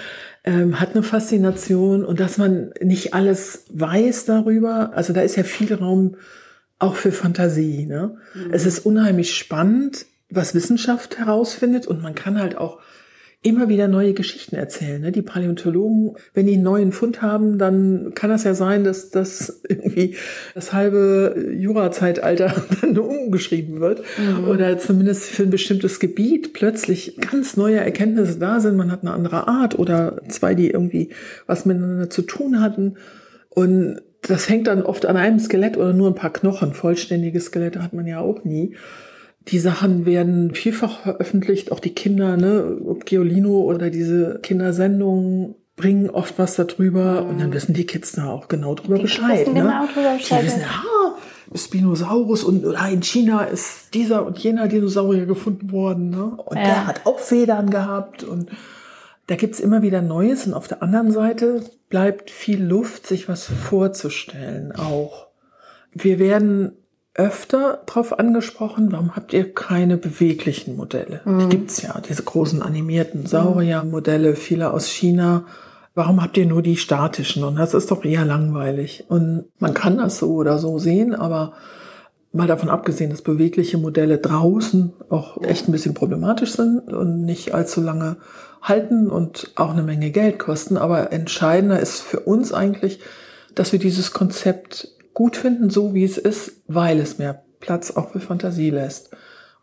Ähm, 0.45 0.79
hat 0.79 0.91
eine 0.91 1.03
Faszination 1.03 2.05
und 2.05 2.19
dass 2.19 2.37
man 2.37 2.71
nicht 2.81 3.13
alles 3.13 3.65
weiß 3.71 4.23
darüber, 4.25 4.93
also 4.95 5.11
da 5.11 5.21
ist 5.21 5.35
ja 5.35 5.43
viel 5.43 5.73
Raum 5.73 6.15
auch 6.79 6.95
für 6.95 7.11
Fantasie. 7.11 7.85
Ne? 7.85 8.15
Es 8.49 8.65
ist 8.65 8.85
unheimlich 8.85 9.35
spannend, 9.35 10.05
was 10.29 10.55
Wissenschaft 10.55 11.17
herausfindet 11.19 11.87
und 11.87 12.01
man 12.01 12.15
kann 12.15 12.39
halt 12.39 12.57
auch 12.57 12.79
immer 13.41 13.69
wieder 13.69 13.87
neue 13.87 14.13
Geschichten 14.13 14.55
erzählen. 14.55 15.01
Ne? 15.01 15.13
Die 15.13 15.21
Paläontologen, 15.21 16.15
wenn 16.33 16.45
die 16.45 16.55
einen 16.55 16.63
neuen 16.63 16.91
Fund 16.91 17.21
haben, 17.21 17.57
dann 17.57 18.11
kann 18.13 18.29
das 18.29 18.43
ja 18.43 18.53
sein, 18.53 18.83
dass 18.83 19.11
das 19.11 19.61
irgendwie 19.69 20.15
das 20.55 20.73
halbe 20.73 21.47
Jurazeitalter 21.57 22.53
dann 22.81 22.97
umgeschrieben 22.97 23.79
wird 23.79 24.03
oder 24.45 24.77
zumindest 24.77 25.25
für 25.25 25.43
ein 25.43 25.51
bestimmtes 25.51 25.99
Gebiet 25.99 26.51
plötzlich 26.51 27.15
ganz 27.17 27.55
neue 27.55 27.77
Erkenntnisse 27.77 28.39
da 28.39 28.59
sind. 28.59 28.75
Man 28.75 28.91
hat 28.91 29.03
eine 29.03 29.11
andere 29.11 29.47
Art 29.47 29.79
oder 29.79 30.21
zwei, 30.27 30.53
die 30.53 30.69
irgendwie 30.69 31.09
was 31.47 31.65
miteinander 31.65 32.09
zu 32.09 32.23
tun 32.23 32.59
hatten 32.59 32.97
und 33.49 34.01
das 34.21 34.49
hängt 34.49 34.67
dann 34.67 34.83
oft 34.83 35.05
an 35.05 35.15
einem 35.15 35.39
Skelett 35.39 35.77
oder 35.77 35.93
nur 35.93 36.09
ein 36.09 36.15
paar 36.15 36.33
Knochen. 36.33 36.73
Vollständige 36.73 37.39
Skelette 37.39 37.81
hat 37.81 37.93
man 37.93 38.05
ja 38.05 38.19
auch 38.19 38.43
nie. 38.43 38.75
Die 39.49 39.59
Sachen 39.59 40.05
werden 40.05 40.53
vielfach 40.53 41.01
veröffentlicht, 41.01 41.71
auch 41.71 41.79
die 41.79 41.93
Kinder, 41.93 42.37
ne, 42.37 42.77
ob 42.85 43.05
Geolino 43.05 43.61
oder 43.61 43.89
diese 43.89 44.39
Kindersendungen 44.41 45.55
bringen 45.75 46.09
oft 46.09 46.37
was 46.37 46.55
darüber 46.55 47.25
und 47.25 47.39
dann 47.39 47.53
wissen 47.53 47.73
die 47.73 47.85
Kids 47.85 48.11
da 48.11 48.29
auch 48.29 48.49
genau 48.49 48.75
drüber 48.75 48.97
Die 48.97 49.03
Bescheid. 49.03 49.39
wissen 49.39 49.53
ne? 49.53 49.61
genau 49.61 49.85
drüber 49.85 50.13
Bescheid, 50.17 50.41
Die 50.41 50.47
wissen, 50.47 50.63
ah, 50.65 51.15
Spinosaurus 51.55 52.43
und 52.43 52.63
in 52.63 53.01
China 53.01 53.43
ist 53.43 53.93
dieser 53.93 54.25
und 54.25 54.37
jener 54.37 54.67
Dinosaurier 54.67 55.25
gefunden 55.25 55.71
worden. 55.71 56.09
Ne? 56.09 56.25
Und 56.25 56.57
ja. 56.57 56.63
der 56.63 56.87
hat 56.87 57.05
auch 57.05 57.19
Federn 57.19 57.69
gehabt 57.69 58.23
und 58.23 58.49
da 59.27 59.35
gibt's 59.35 59.59
immer 59.59 59.81
wieder 59.81 60.01
Neues. 60.01 60.45
Und 60.45 60.53
auf 60.53 60.67
der 60.67 60.83
anderen 60.83 61.11
Seite 61.11 61.63
bleibt 61.89 62.29
viel 62.29 62.63
Luft, 62.63 63.07
sich 63.07 63.29
was 63.29 63.45
vorzustellen 63.45 64.73
auch. 64.73 65.27
Wir 65.93 66.19
werden 66.19 66.73
öfter 67.19 67.81
darauf 67.85 68.17
angesprochen, 68.17 68.93
warum 68.93 69.15
habt 69.15 69.33
ihr 69.33 69.53
keine 69.53 69.97
beweglichen 69.97 70.77
Modelle? 70.77 71.19
Mhm. 71.25 71.39
Die 71.39 71.49
gibt's 71.49 71.81
ja, 71.81 71.99
diese 72.07 72.23
großen 72.23 72.61
animierten 72.61 73.25
Sauriermodelle, 73.25 74.37
viele 74.37 74.71
aus 74.71 74.87
China. 74.87 75.43
Warum 75.95 76.23
habt 76.23 76.37
ihr 76.37 76.45
nur 76.45 76.61
die 76.61 76.77
statischen? 76.77 77.43
Und 77.43 77.57
das 77.57 77.73
ist 77.73 77.91
doch 77.91 78.05
eher 78.05 78.23
langweilig. 78.23 79.03
Und 79.09 79.45
man 79.59 79.73
kann 79.73 79.97
das 79.97 80.17
so 80.17 80.33
oder 80.35 80.59
so 80.59 80.79
sehen, 80.79 81.13
aber 81.13 81.53
mal 82.31 82.47
davon 82.47 82.69
abgesehen, 82.69 83.09
dass 83.09 83.21
bewegliche 83.21 83.77
Modelle 83.77 84.19
draußen 84.19 84.93
auch 85.09 85.41
echt 85.41 85.67
ein 85.67 85.73
bisschen 85.73 85.95
problematisch 85.95 86.53
sind 86.53 86.93
und 86.93 87.25
nicht 87.25 87.53
allzu 87.53 87.81
lange 87.81 88.15
halten 88.61 89.09
und 89.09 89.51
auch 89.55 89.71
eine 89.71 89.83
Menge 89.83 90.11
Geld 90.11 90.39
kosten. 90.39 90.77
Aber 90.77 91.11
entscheidender 91.11 91.81
ist 91.81 91.99
für 91.99 92.21
uns 92.21 92.53
eigentlich, 92.53 93.01
dass 93.55 93.73
wir 93.73 93.79
dieses 93.79 94.13
Konzept 94.13 94.87
gut 95.19 95.35
finden, 95.35 95.69
so 95.69 95.93
wie 95.93 96.05
es 96.05 96.17
ist, 96.17 96.53
weil 96.69 96.97
es 96.97 97.17
mehr 97.17 97.43
Platz 97.59 97.91
auch 97.91 98.11
für 98.11 98.21
Fantasie 98.21 98.69
lässt. 98.69 99.09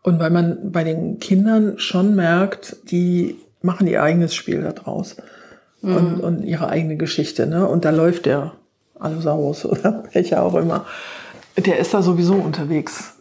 Und 0.03 0.19
weil 0.19 0.29
man 0.29 0.71
bei 0.71 0.83
den 0.83 1.17
Kindern 1.17 1.79
schon 1.79 2.15
merkt, 2.15 2.77
die 2.91 3.37
machen 3.63 3.87
ihr 3.87 4.03
eigenes 4.03 4.35
Spiel 4.35 4.61
daraus 4.61 5.15
mhm. 5.81 5.95
und, 5.95 6.19
und 6.19 6.43
ihre 6.43 6.69
eigene 6.69 6.95
Geschichte. 6.95 7.47
Ne? 7.47 7.67
Und 7.67 7.85
da 7.85 7.89
läuft 7.89 8.27
der 8.27 8.53
Allosaurus 8.99 9.65
oder 9.73 10.03
welcher 10.13 10.43
auch 10.43 10.53
immer. 10.53 10.85
Der 11.57 11.79
ist 11.79 11.91
da 11.91 12.03
sowieso 12.03 12.35
unterwegs. 12.35 13.16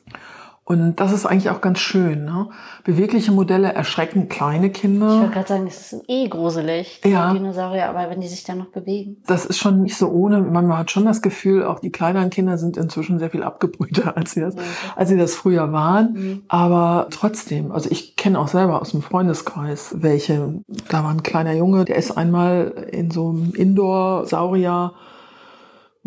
Und 0.68 0.96
das 0.96 1.12
ist 1.12 1.26
eigentlich 1.26 1.50
auch 1.50 1.60
ganz 1.60 1.78
schön. 1.78 2.24
Ne? 2.24 2.48
Bewegliche 2.82 3.30
Modelle 3.30 3.72
erschrecken 3.72 4.28
kleine 4.28 4.70
Kinder. 4.70 5.06
Ich 5.06 5.20
wollte 5.20 5.32
gerade 5.32 5.48
sagen, 5.48 5.66
es 5.68 5.92
ist 5.92 6.02
eh 6.08 6.26
gruselig, 6.26 7.00
ja. 7.04 7.32
Dinosaurier, 7.32 7.88
aber 7.88 8.10
wenn 8.10 8.20
die 8.20 8.26
sich 8.26 8.42
dann 8.42 8.58
noch 8.58 8.72
bewegen. 8.72 9.18
Das 9.28 9.46
ist 9.46 9.58
schon 9.58 9.82
nicht 9.82 9.96
so 9.96 10.08
ohne. 10.08 10.40
Man 10.40 10.76
hat 10.76 10.90
schon 10.90 11.04
das 11.04 11.22
Gefühl, 11.22 11.64
auch 11.64 11.78
die 11.78 11.92
kleineren 11.92 12.30
Kinder 12.30 12.58
sind 12.58 12.76
inzwischen 12.76 13.20
sehr 13.20 13.30
viel 13.30 13.44
abgebrühter, 13.44 14.16
als 14.16 14.32
sie 14.32 14.40
das, 14.40 14.56
als 14.96 15.08
sie 15.08 15.16
das 15.16 15.36
früher 15.36 15.72
waren. 15.72 16.12
Mhm. 16.14 16.42
Aber 16.48 17.06
trotzdem, 17.10 17.70
also 17.70 17.88
ich 17.88 18.16
kenne 18.16 18.40
auch 18.40 18.48
selber 18.48 18.82
aus 18.82 18.90
dem 18.90 19.02
Freundeskreis 19.02 19.94
welche. 19.98 20.64
Da 20.88 21.04
war 21.04 21.10
ein 21.10 21.22
kleiner 21.22 21.52
Junge, 21.52 21.84
der 21.84 21.94
ist 21.94 22.10
einmal 22.10 22.88
in 22.90 23.12
so 23.12 23.28
einem 23.28 23.54
Indoor-Saurier 23.54 24.94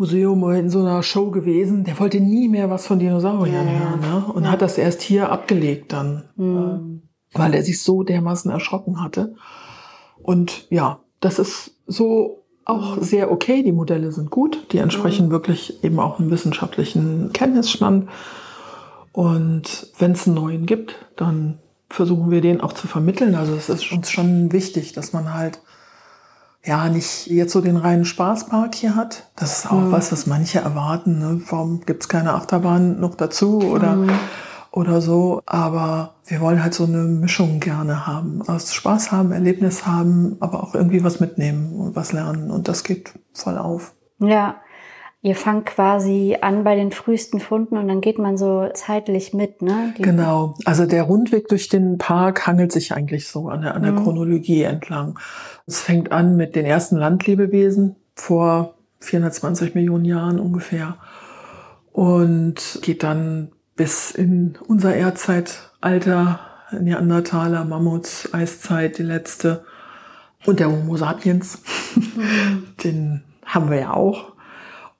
Museum 0.00 0.42
oder 0.42 0.58
in 0.58 0.70
so 0.70 0.80
einer 0.80 1.02
Show 1.02 1.30
gewesen, 1.30 1.84
der 1.84 2.00
wollte 2.00 2.20
nie 2.20 2.48
mehr 2.48 2.70
was 2.70 2.86
von 2.86 2.98
Dinosauriern 2.98 3.66
ja, 3.66 3.78
hören 3.78 4.00
ne? 4.00 4.32
und 4.32 4.44
ja. 4.44 4.50
hat 4.50 4.62
das 4.62 4.78
erst 4.78 5.02
hier 5.02 5.30
abgelegt 5.30 5.92
dann, 5.92 6.24
mhm. 6.36 6.56
ähm, 6.56 7.02
weil 7.34 7.52
er 7.52 7.62
sich 7.62 7.82
so 7.82 8.02
dermaßen 8.02 8.50
erschrocken 8.50 9.02
hatte. 9.02 9.34
Und 10.22 10.66
ja, 10.70 11.00
das 11.20 11.38
ist 11.38 11.72
so 11.86 12.44
auch 12.64 12.96
mhm. 12.96 13.02
sehr 13.02 13.30
okay. 13.30 13.62
Die 13.62 13.72
Modelle 13.72 14.10
sind 14.10 14.30
gut, 14.30 14.72
die 14.72 14.78
entsprechen 14.78 15.26
mhm. 15.26 15.32
wirklich 15.32 15.84
eben 15.84 16.00
auch 16.00 16.18
einem 16.18 16.30
wissenschaftlichen 16.30 17.34
Kenntnisstand. 17.34 18.08
Und 19.12 19.88
wenn 19.98 20.12
es 20.12 20.26
einen 20.26 20.36
neuen 20.36 20.64
gibt, 20.64 20.94
dann 21.16 21.58
versuchen 21.90 22.30
wir 22.30 22.40
den 22.40 22.62
auch 22.62 22.72
zu 22.72 22.86
vermitteln. 22.86 23.34
Also 23.34 23.54
es 23.54 23.68
ist 23.68 23.92
uns 23.92 24.10
schon 24.10 24.50
wichtig, 24.50 24.94
dass 24.94 25.12
man 25.12 25.34
halt 25.34 25.60
ja 26.64 26.88
nicht 26.88 27.26
jetzt 27.26 27.52
so 27.52 27.60
den 27.60 27.76
reinen 27.76 28.04
Spaßpark 28.04 28.74
hier 28.74 28.94
hat. 28.94 29.30
Das 29.36 29.58
ist 29.58 29.70
auch 29.70 29.80
mhm. 29.80 29.92
was, 29.92 30.12
was 30.12 30.26
manche 30.26 30.60
erwarten. 30.60 31.18
Ne? 31.18 31.42
Warum 31.48 31.80
gibt's 31.80 32.08
keine 32.08 32.34
Achterbahn 32.34 33.00
noch 33.00 33.14
dazu 33.14 33.60
oder, 33.60 33.96
mhm. 33.96 34.10
oder 34.70 35.00
so? 35.00 35.40
Aber 35.46 36.16
wir 36.26 36.40
wollen 36.40 36.62
halt 36.62 36.74
so 36.74 36.84
eine 36.84 36.98
Mischung 36.98 37.60
gerne 37.60 38.06
haben. 38.06 38.42
Aus 38.46 38.74
Spaß 38.74 39.10
haben, 39.12 39.32
Erlebnis 39.32 39.86
haben, 39.86 40.36
aber 40.40 40.62
auch 40.62 40.74
irgendwie 40.74 41.02
was 41.02 41.20
mitnehmen 41.20 41.74
und 41.80 41.96
was 41.96 42.12
lernen. 42.12 42.50
Und 42.50 42.68
das 42.68 42.84
geht 42.84 43.14
voll 43.32 43.56
auf. 43.56 43.94
Ja. 44.18 44.56
Ihr 45.22 45.36
fangt 45.36 45.66
quasi 45.66 46.38
an 46.40 46.64
bei 46.64 46.74
den 46.76 46.92
frühesten 46.92 47.40
Funden 47.40 47.76
und 47.76 47.88
dann 47.88 48.00
geht 48.00 48.18
man 48.18 48.38
so 48.38 48.70
zeitlich 48.72 49.34
mit, 49.34 49.60
ne? 49.60 49.92
Die 49.98 50.02
genau. 50.02 50.54
Also 50.64 50.86
der 50.86 51.02
Rundweg 51.02 51.46
durch 51.48 51.68
den 51.68 51.98
Park 51.98 52.46
hangelt 52.46 52.72
sich 52.72 52.94
eigentlich 52.94 53.28
so 53.28 53.48
an 53.48 53.60
der, 53.60 53.74
an 53.74 53.82
der 53.82 53.92
mhm. 53.92 54.02
Chronologie 54.02 54.62
entlang. 54.62 55.18
Es 55.66 55.80
fängt 55.82 56.10
an 56.10 56.36
mit 56.36 56.56
den 56.56 56.64
ersten 56.64 56.96
Landlebewesen 56.96 57.96
vor 58.14 58.76
420 59.00 59.74
Millionen 59.74 60.06
Jahren 60.06 60.40
ungefähr 60.40 60.96
und 61.92 62.78
geht 62.80 63.02
dann 63.02 63.52
bis 63.76 64.12
in 64.12 64.56
unser 64.68 64.94
Erdzeitalter, 64.94 66.40
Neandertaler, 66.78 67.66
Mammuts, 67.66 68.32
Eiszeit, 68.32 68.96
die 68.96 69.02
letzte 69.02 69.64
und 70.46 70.60
der 70.60 70.70
Homo 70.70 70.96
sapiens. 70.96 71.62
Mhm. 71.94 72.64
Den 72.84 73.24
haben 73.44 73.68
wir 73.68 73.80
ja 73.80 73.92
auch. 73.92 74.29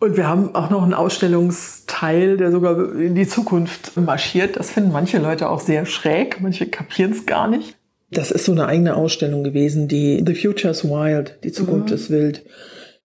Und 0.00 0.16
wir 0.16 0.26
haben 0.26 0.54
auch 0.54 0.70
noch 0.70 0.82
einen 0.82 0.94
Ausstellungsteil, 0.94 2.38
der 2.38 2.50
sogar 2.50 2.94
in 2.94 3.14
die 3.14 3.28
Zukunft 3.28 3.98
marschiert. 3.98 4.56
Das 4.56 4.70
finden 4.70 4.92
manche 4.92 5.18
Leute 5.18 5.50
auch 5.50 5.60
sehr 5.60 5.84
schräg, 5.84 6.40
manche 6.40 6.66
kapieren 6.66 7.12
es 7.12 7.26
gar 7.26 7.48
nicht. 7.48 7.76
Das 8.10 8.30
ist 8.30 8.46
so 8.46 8.52
eine 8.52 8.66
eigene 8.66 8.96
Ausstellung 8.96 9.44
gewesen, 9.44 9.88
die 9.88 10.24
The 10.26 10.34
Future 10.34 10.70
is 10.72 10.84
Wild, 10.84 11.38
die 11.44 11.52
Zukunft 11.52 11.90
mhm. 11.90 11.94
ist 11.94 12.10
wild. 12.10 12.44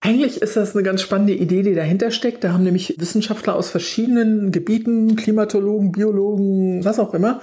Eigentlich 0.00 0.40
ist 0.40 0.56
das 0.56 0.74
eine 0.74 0.82
ganz 0.82 1.02
spannende 1.02 1.34
Idee, 1.34 1.62
die 1.62 1.74
dahinter 1.74 2.10
steckt. 2.10 2.42
Da 2.42 2.52
haben 2.52 2.64
nämlich 2.64 2.96
Wissenschaftler 2.98 3.56
aus 3.56 3.68
verschiedenen 3.68 4.50
Gebieten, 4.50 5.16
Klimatologen, 5.16 5.92
Biologen, 5.92 6.82
was 6.84 6.98
auch 6.98 7.12
immer, 7.12 7.42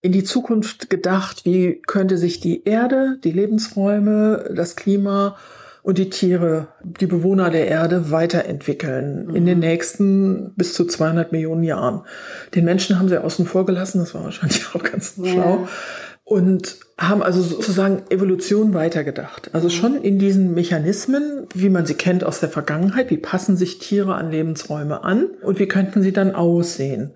in 0.00 0.12
die 0.12 0.24
Zukunft 0.24 0.88
gedacht, 0.88 1.44
wie 1.44 1.82
könnte 1.86 2.16
sich 2.16 2.40
die 2.40 2.64
Erde, 2.64 3.18
die 3.24 3.32
Lebensräume, 3.32 4.52
das 4.54 4.74
Klima 4.74 5.36
und 5.86 5.98
die 5.98 6.10
Tiere, 6.10 6.66
die 6.82 7.06
Bewohner 7.06 7.48
der 7.48 7.68
Erde 7.68 8.10
weiterentwickeln 8.10 9.28
mhm. 9.28 9.36
in 9.36 9.46
den 9.46 9.60
nächsten 9.60 10.52
bis 10.56 10.74
zu 10.74 10.84
200 10.84 11.30
Millionen 11.30 11.62
Jahren. 11.62 12.02
Den 12.56 12.64
Menschen 12.64 12.98
haben 12.98 13.08
sie 13.08 13.22
außen 13.22 13.46
vor 13.46 13.66
gelassen, 13.66 14.00
das 14.00 14.12
war 14.12 14.24
wahrscheinlich 14.24 14.66
auch 14.74 14.82
ganz 14.82 15.14
ja. 15.22 15.30
schlau. 15.30 15.68
Und 16.24 16.78
haben 16.98 17.22
also 17.22 17.40
sozusagen 17.40 18.02
Evolution 18.10 18.74
weitergedacht. 18.74 19.50
Also 19.52 19.68
schon 19.68 20.02
in 20.02 20.18
diesen 20.18 20.54
Mechanismen, 20.54 21.46
wie 21.54 21.68
man 21.68 21.86
sie 21.86 21.94
kennt 21.94 22.24
aus 22.24 22.40
der 22.40 22.48
Vergangenheit, 22.48 23.08
wie 23.10 23.18
passen 23.18 23.56
sich 23.56 23.78
Tiere 23.78 24.16
an 24.16 24.32
Lebensräume 24.32 25.04
an 25.04 25.28
und 25.40 25.60
wie 25.60 25.68
könnten 25.68 26.02
sie 26.02 26.12
dann 26.12 26.34
aussehen. 26.34 27.12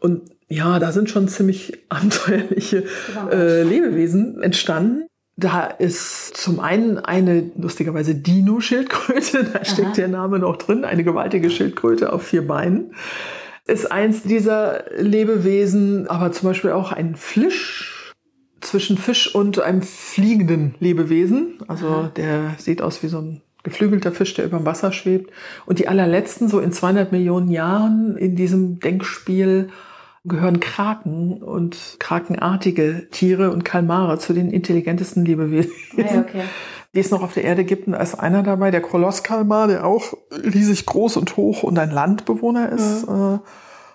Und 0.00 0.22
ja, 0.48 0.78
da 0.78 0.90
sind 0.90 1.10
schon 1.10 1.28
ziemlich 1.28 1.84
abenteuerliche 1.90 2.84
äh, 3.30 3.62
Lebewesen 3.62 4.42
entstanden. 4.42 5.06
Da 5.36 5.66
ist 5.66 6.36
zum 6.36 6.60
einen 6.60 6.98
eine 6.98 7.50
lustigerweise 7.56 8.14
Dino-Schildkröte, 8.14 9.44
da 9.52 9.64
steckt 9.64 9.88
Aha. 9.88 9.94
der 9.94 10.08
Name 10.08 10.38
noch 10.38 10.56
drin, 10.56 10.84
eine 10.84 11.04
gewaltige 11.04 11.50
Schildkröte 11.50 12.12
auf 12.12 12.22
vier 12.22 12.46
Beinen. 12.46 12.94
Ist 13.66 13.90
eins 13.90 14.22
dieser 14.22 14.84
Lebewesen, 14.96 16.08
aber 16.08 16.32
zum 16.32 16.48
Beispiel 16.48 16.70
auch 16.70 16.92
ein 16.92 17.16
Flisch 17.16 18.14
zwischen 18.60 18.96
Fisch 18.96 19.34
und 19.34 19.60
einem 19.60 19.82
fliegenden 19.82 20.74
Lebewesen. 20.80 21.58
Also 21.68 21.86
Aha. 21.86 22.12
der 22.16 22.54
sieht 22.58 22.80
aus 22.80 23.02
wie 23.02 23.08
so 23.08 23.18
ein 23.18 23.42
geflügelter 23.62 24.12
Fisch, 24.12 24.32
der 24.34 24.46
über 24.46 24.58
dem 24.58 24.66
Wasser 24.66 24.92
schwebt. 24.92 25.32
Und 25.66 25.78
die 25.78 25.88
allerletzten, 25.88 26.48
so 26.48 26.60
in 26.60 26.72
200 26.72 27.12
Millionen 27.12 27.50
Jahren 27.50 28.16
in 28.16 28.36
diesem 28.36 28.80
Denkspiel, 28.80 29.68
gehören 30.26 30.60
Kraken 30.60 31.42
und 31.42 31.96
krakenartige 31.98 33.08
Tiere 33.10 33.50
und 33.50 33.64
Kalmare 33.64 34.18
zu 34.18 34.32
den 34.32 34.50
intelligentesten 34.50 35.24
Lebewesen, 35.24 35.72
ja, 35.96 36.20
okay. 36.20 36.42
die 36.94 37.00
es 37.00 37.10
noch 37.10 37.22
auf 37.22 37.34
der 37.34 37.44
Erde 37.44 37.64
gibt. 37.64 37.86
Und 37.86 37.92
da 37.92 38.00
ist 38.00 38.14
einer 38.14 38.42
dabei, 38.42 38.70
der 38.70 38.82
Kolosskalmar, 38.82 39.68
der 39.68 39.86
auch 39.86 40.14
riesig 40.32 40.86
groß 40.86 41.16
und 41.16 41.36
hoch 41.36 41.62
und 41.62 41.78
ein 41.78 41.90
Landbewohner 41.90 42.70
ist. 42.70 43.08
Mhm. 43.08 43.40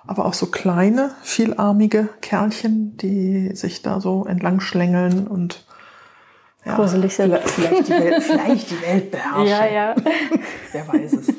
aber 0.07 0.25
auch 0.25 0.33
so 0.33 0.47
kleine, 0.47 1.11
vielarmige 1.21 2.09
Kerlchen, 2.21 2.97
die 2.97 3.55
sich 3.55 3.81
da 3.81 4.01
so 4.01 4.25
entlang 4.25 4.59
schlängeln 4.59 5.27
und 5.27 5.65
ja, 6.65 6.75
Gruselig 6.75 7.15
sind. 7.15 7.37
Vielleicht, 7.37 7.49
vielleicht, 7.49 7.87
die 7.87 7.91
Welt, 7.91 8.23
vielleicht 8.23 8.71
die 8.71 8.81
Welt 8.81 9.11
beherrschen. 9.11 9.47
Ja, 9.47 9.65
ja. 9.65 9.95
Wer 10.71 10.87
weiß 10.87 11.13
es. 11.13 11.33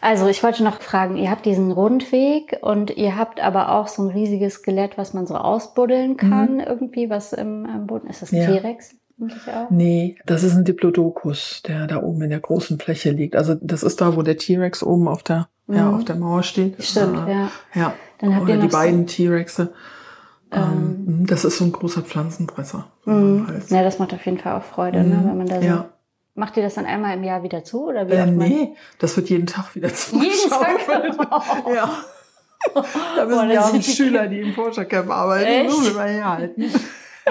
Also 0.00 0.28
ich 0.28 0.42
wollte 0.42 0.62
noch 0.62 0.80
fragen, 0.80 1.16
ihr 1.16 1.30
habt 1.30 1.44
diesen 1.44 1.72
Rundweg 1.72 2.58
und 2.60 2.96
ihr 2.96 3.16
habt 3.16 3.40
aber 3.40 3.72
auch 3.72 3.88
so 3.88 4.02
ein 4.02 4.10
riesiges 4.10 4.54
Skelett, 4.54 4.96
was 4.96 5.12
man 5.12 5.26
so 5.26 5.34
ausbuddeln 5.34 6.16
kann 6.16 6.54
mhm. 6.54 6.60
irgendwie, 6.60 7.10
was 7.10 7.32
im, 7.32 7.64
im, 7.64 7.86
Boden 7.86 8.08
ist. 8.08 8.22
Das 8.22 8.32
ein 8.32 8.42
ja. 8.42 8.46
T-Rex? 8.46 8.94
Nee, 9.70 10.16
das 10.26 10.44
ist 10.44 10.54
ein 10.54 10.64
Diplodocus, 10.64 11.62
der 11.66 11.88
da 11.88 12.02
oben 12.02 12.22
in 12.22 12.30
der 12.30 12.38
großen 12.38 12.78
Fläche 12.78 13.10
liegt. 13.10 13.34
Also 13.34 13.56
das 13.60 13.82
ist 13.82 14.00
da, 14.00 14.14
wo 14.16 14.22
der 14.22 14.36
T-Rex 14.36 14.84
oben 14.84 15.08
auf 15.08 15.24
der, 15.24 15.48
mhm. 15.66 15.76
ja, 15.76 15.90
auf 15.90 16.04
der 16.04 16.14
Mauer 16.14 16.44
steht. 16.44 16.82
Stimmt, 16.82 17.26
äh, 17.26 17.32
ja. 17.32 17.50
Ja. 17.74 17.94
Dann 18.20 18.34
habt 18.34 18.44
Oder 18.44 18.54
ihr 18.54 18.60
die 18.60 18.68
beiden 18.68 19.08
so 19.08 19.14
T-Rexe. 19.14 19.72
Ähm, 20.52 21.04
ähm, 21.06 21.26
das 21.26 21.44
ist 21.44 21.58
so 21.58 21.64
ein 21.64 21.72
großer 21.72 22.02
Pflanzenfresser. 22.02 22.86
Mhm. 23.04 23.48
Ja, 23.68 23.82
das 23.82 23.98
macht 23.98 24.14
auf 24.14 24.24
jeden 24.24 24.38
Fall 24.38 24.56
auch 24.56 24.62
Freude, 24.62 25.02
ne, 25.02 25.16
mhm. 25.16 25.28
wenn 25.28 25.38
man 25.38 25.46
da 25.46 25.60
so 25.60 25.66
ja. 25.66 25.88
Macht 26.38 26.56
ihr 26.56 26.62
das 26.62 26.74
dann 26.74 26.86
einmal 26.86 27.16
im 27.16 27.24
Jahr 27.24 27.42
wieder 27.42 27.64
zu? 27.64 27.88
Oder 27.88 28.08
wie 28.08 28.12
Äh, 28.12 28.26
nee, 28.26 28.76
das 29.00 29.16
wird 29.16 29.28
jeden 29.28 29.46
Tag 29.46 29.74
wieder 29.74 29.88
Jeden 30.12 30.48
Tag? 30.48 30.78
zugeschaufelt. 30.78 31.16
ja. 31.74 31.90
Da 33.16 33.24
müssen 33.24 33.48
das 33.48 33.54
ja 33.54 33.62
sind 33.68 33.86
die 33.86 33.90
Schüler, 33.92 34.26
die 34.26 34.40
im 34.40 34.52
Forschercamp 34.52 35.10
arbeiten, 35.10 35.70
so 35.70 35.94
wir 35.94 36.02
herhalten. 36.02 36.70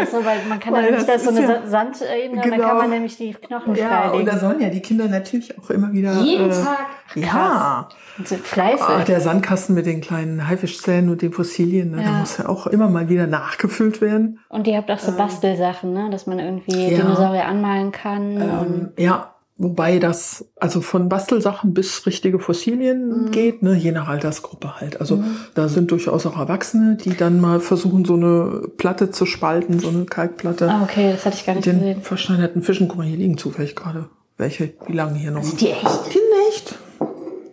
Achso, 0.01 0.23
weil 0.25 0.39
man 0.47 0.59
kann 0.59 0.73
Weil 0.73 0.85
ja 0.85 0.91
nicht, 0.91 1.07
das 1.07 1.23
das 1.23 1.23
so 1.23 1.29
eine 1.29 1.41
ja- 1.41 1.61
Sa- 1.61 1.67
Sandebene, 1.67 2.41
dann 2.41 2.51
Genau. 2.51 2.67
kann 2.67 2.77
man 2.77 2.89
nämlich 2.89 3.17
die 3.17 3.33
Knochen 3.33 3.75
Ja, 3.75 3.83
und 4.05 4.09
freilegen. 4.09 4.25
da 4.25 4.37
sollen 4.39 4.61
ja 4.61 4.69
die 4.69 4.81
Kinder 4.81 5.07
natürlich 5.07 5.57
auch 5.59 5.69
immer 5.69 5.91
wieder. 5.93 6.13
Jeden 6.21 6.49
äh, 6.49 6.53
Tag? 6.53 6.77
Krass. 7.13 7.23
Ja. 7.25 7.87
Und 8.17 8.27
sind 8.27 8.41
fleißig. 8.45 8.81
Ah, 8.87 9.03
der 9.03 9.21
Sandkasten 9.21 9.75
mit 9.75 9.85
den 9.85 10.01
kleinen 10.01 10.47
Haifischzähnen 10.47 11.09
und 11.11 11.21
den 11.21 11.31
Fossilien, 11.33 11.91
ne, 11.91 11.97
Ja. 12.03 12.11
da 12.11 12.19
muss 12.19 12.37
ja 12.37 12.49
auch 12.49 12.67
immer 12.67 12.89
mal 12.89 13.09
wieder 13.09 13.27
nachgefüllt 13.27 14.01
werden. 14.01 14.39
Und 14.49 14.67
ihr 14.67 14.77
habt 14.77 14.89
auch 14.91 14.99
so 14.99 15.11
Bastelsachen, 15.15 15.93
ne? 15.93 16.09
dass 16.09 16.25
man 16.27 16.39
irgendwie 16.39 16.85
Ähm. 16.85 16.97
Dinosaurier 17.01 17.45
anmalen 17.45 17.91
kann. 17.91 18.37
und 18.37 18.41
Ähm, 18.41 18.89
ja, 18.97 19.33
wobei 19.57 19.99
das 19.99 20.45
also 20.55 20.81
von 20.81 21.09
Bastelsachen 21.09 21.73
bis 21.73 22.05
richtige 22.05 22.39
Fossilien 22.39 23.23
Mhm. 23.25 23.31
geht, 23.31 23.63
ne, 23.63 23.75
je 23.75 23.91
nach 23.91 24.07
Altersgruppe 24.07 24.79
halt. 24.79 24.99
Also 25.01 25.23
da 25.55 25.67
sind 25.67 25.91
durchaus 25.91 26.25
auch 26.25 26.37
Erwachsene, 26.37 26.95
die 26.95 27.15
dann 27.17 27.41
mal 27.41 27.59
versuchen, 27.59 28.05
so 28.05 28.15
eine 28.15 28.61
Platte 28.77 29.11
zu 29.11 29.25
spalten, 29.25 29.79
so 29.79 29.89
eine 29.89 30.05
Kalkplatte. 30.05 30.69
Ah, 30.69 30.83
okay, 30.83 31.11
das 31.11 31.25
hatte 31.25 31.35
ich 31.37 31.45
gar 31.45 31.55
nicht 31.55 31.65
den 31.65 31.79
gesehen. 31.79 32.01
verschneiderten 32.01 32.61
Fischen. 32.61 32.87
Guck 32.87 32.97
mal, 32.99 33.07
hier 33.07 33.17
liegen 33.17 33.37
zufällig 33.37 33.75
gerade 33.75 34.05
welche. 34.37 34.73
Die 34.87 34.93
lagen 34.93 35.15
hier 35.15 35.31
noch. 35.31 35.43
Sind 35.43 35.59
die 35.61 35.69
echt? 35.69 35.83
Die 36.09 36.13
sind 36.13 36.23
echt. 36.49 36.75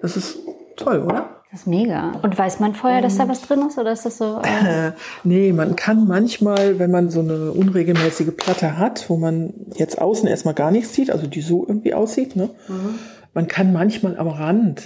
Das 0.03 0.17
ist 0.17 0.39
toll, 0.77 0.99
oder? 1.01 1.34
Das 1.55 1.61
ist 1.61 1.67
mega. 1.69 2.11
Und 2.21 2.37
weiß 2.37 2.59
man 2.59 2.75
vorher, 2.75 3.01
dass 3.01 3.17
da 3.17 3.29
was 3.29 3.43
drin 3.43 3.65
ist? 3.69 3.79
Oder 3.79 3.93
ist 3.93 4.05
das 4.05 4.19
so? 4.19 4.43
Äh, 4.43 4.91
nee, 5.23 5.53
man 5.53 5.77
kann 5.77 6.09
manchmal, 6.09 6.81
wenn 6.81 6.91
man 6.91 7.11
so 7.11 7.21
eine 7.21 7.53
unregelmäßige 7.53 8.35
Platte 8.37 8.77
hat, 8.77 9.09
wo 9.09 9.17
man 9.17 9.55
jetzt 9.77 10.01
außen 10.01 10.27
erstmal 10.29 10.55
gar 10.55 10.73
nichts 10.73 10.95
sieht, 10.95 11.13
also 11.13 11.29
die 11.29 11.43
so 11.43 11.65
irgendwie 11.65 11.95
aussieht, 11.95 12.35
ne? 12.35 12.51
Man 13.35 13.47
kann 13.47 13.73
manchmal 13.73 14.19
am 14.19 14.27
Rand 14.27 14.83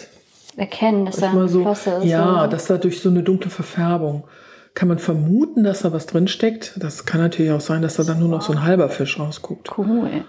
erkennen, 0.59 1.07
dass 1.07 1.17
da 1.17 1.49
so, 1.49 1.63
Flosse 1.63 1.91
ist. 1.91 2.05
ja, 2.05 2.41
oder? 2.41 2.49
dass 2.49 2.67
da 2.67 2.77
durch 2.77 3.01
so 3.01 3.09
eine 3.09 3.23
dunkle 3.23 3.51
Verfärbung 3.51 4.25
kann 4.75 4.89
man 4.89 4.99
vermuten, 4.99 5.65
dass 5.65 5.81
da 5.81 5.95
was 5.95 6.05
drin 6.05 6.29
steckt. 6.29 6.75
Das 6.77 7.07
kann 7.07 7.23
natürlich 7.23 7.51
auch 7.51 7.63
sein, 7.63 7.81
dass 7.81 7.97
da 7.97 8.03
dann 8.03 8.19
nur 8.19 8.29
noch 8.29 8.43
so 8.43 8.53
ein 8.53 8.63
halber 8.63 8.91
Fisch 8.91 9.19
rausguckt. 9.19 9.71
cool. 9.79 10.27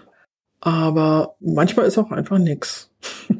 Aber 0.62 1.36
manchmal 1.42 1.86
ist 1.86 1.98
auch 1.98 2.12
einfach 2.12 2.38
nix. 2.38 2.92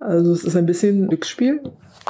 Also 0.00 0.30
es 0.30 0.44
ist 0.44 0.54
ein 0.54 0.66
bisschen 0.66 1.08
Glücksspiel. 1.08 1.60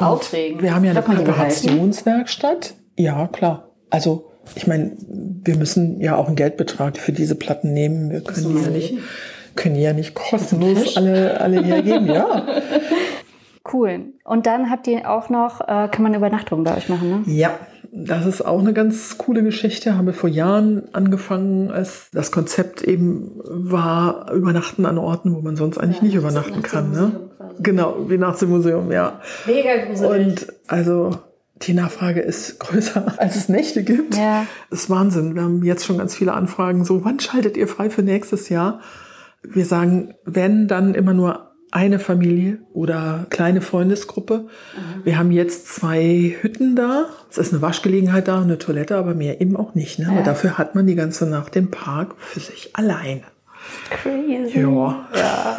Und 0.01 0.07
Aufregend. 0.07 0.63
Wir 0.63 0.75
haben 0.75 0.85
ja 0.85 0.93
eine? 0.93 1.03
Präparationswerkstatt. 1.03 2.75
Ja, 2.97 3.29
klar. 3.29 3.71
Also 3.91 4.31
ich 4.55 4.67
meine, 4.67 4.93
wir 4.99 5.57
müssen 5.57 6.01
ja 6.01 6.17
auch 6.17 6.27
einen 6.27 6.37
Geldbetrag 6.37 6.97
für 6.97 7.13
diese 7.13 7.35
Platten 7.35 7.73
nehmen. 7.73 8.11
Wir 8.11 8.23
können 8.23 8.57
die 8.57 8.63
ja 8.63 8.71
nicht, 8.71 8.95
können 9.55 9.75
die 9.75 9.83
ja 9.83 9.93
nicht 9.93 10.15
kostenlos 10.15 10.97
alle, 10.97 11.41
alle 11.41 11.63
hergeben. 11.65 12.07
Ja. 12.07 12.47
Cool. 13.73 14.13
Und 14.25 14.47
dann 14.47 14.71
habt 14.71 14.87
ihr 14.87 15.11
auch 15.11 15.29
noch, 15.29 15.61
äh, 15.61 15.89
kann 15.89 16.03
man 16.03 16.15
Übernachtungen 16.15 16.65
bei 16.65 16.77
euch 16.77 16.89
machen, 16.89 17.11
ne? 17.11 17.23
ja, 17.27 17.59
das 18.07 18.27
ist 18.27 18.43
auch 18.43 18.61
eine 18.61 18.73
ganz 18.73 19.19
coole 19.19 19.43
Geschichte. 19.43 19.97
Haben 19.97 20.07
wir 20.07 20.15
vor 20.15 20.29
Jahren 20.29 20.85
angefangen, 20.93 21.71
als 21.71 22.11
das 22.13 22.31
Konzept 22.31 22.83
eben 22.83 23.41
war, 23.45 24.33
übernachten 24.33 24.87
an 24.87 24.99
Orten, 24.99 25.35
wo 25.35 25.41
man 25.41 25.57
sonst 25.57 25.79
eigentlich 25.79 26.03
nicht 26.03 26.15
übernachten 26.15 26.63
kann. 26.63 26.93
Ne? 26.93 27.31
Genau, 27.61 28.09
wie 28.09 28.19
nachts 28.19 28.43
im 28.43 28.51
Museum, 28.51 28.93
ja. 28.93 29.21
Mega 29.47 29.85
gruselig. 29.87 30.11
Und 30.11 30.47
also 30.69 31.11
die 31.63 31.75
Nachfrage 31.75 32.21
ist 32.21 32.61
größer, 32.61 33.15
als 33.19 33.37
es 33.37 33.49
Nächte 33.49 33.83
gibt. 33.83 34.17
Ja. 34.17 34.47
Das 34.71 34.83
ist 34.83 34.91
Wahnsinn. 34.91 35.35
Wir 35.35 35.43
haben 35.43 35.65
jetzt 35.65 35.85
schon 35.85 35.99
ganz 35.99 36.15
viele 36.15 36.35
Anfragen. 36.35 36.85
So, 36.85 37.05
wann 37.05 37.19
schaltet 37.19 37.57
ihr 37.57 37.67
frei 37.67 37.91
für 37.91 38.03
nächstes 38.03 38.49
Jahr? 38.49 38.81
Wir 39.43 39.65
sagen, 39.65 40.15
wenn, 40.25 40.69
dann 40.69 40.95
immer 40.95 41.15
nur 41.15 41.48
eine 41.71 41.99
Familie 41.99 42.59
oder 42.73 43.27
kleine 43.31 43.61
Freundesgruppe. 43.61 44.47
Wir 45.05 45.19
haben 45.19 45.31
jetzt 45.31 45.69
zwei 45.69 46.37
Hütten 46.41 46.77
da. 46.77 47.07
Es 47.31 47.39
ist 47.39 47.53
eine 47.53 47.63
Waschgelegenheit 47.63 48.29
da, 48.29 48.41
eine 48.41 48.59
Toilette, 48.59 48.97
aber 48.97 49.15
mehr 49.15 49.41
eben 49.41 49.57
auch 49.57 49.75
nicht. 49.75 49.99
Ne? 49.99 50.09
Aber 50.09 50.23
dafür 50.23 50.59
hat 50.59 50.75
man 50.75 50.87
die 50.87 50.95
ganze 50.95 51.27
Nacht 51.27 51.55
den 51.55 51.71
Park 51.71 52.15
für 52.19 52.41
sich 52.41 52.75
alleine. 52.75 53.23
Crazy. 53.91 54.61
Ja. 54.61 55.09
Ja. 55.15 55.59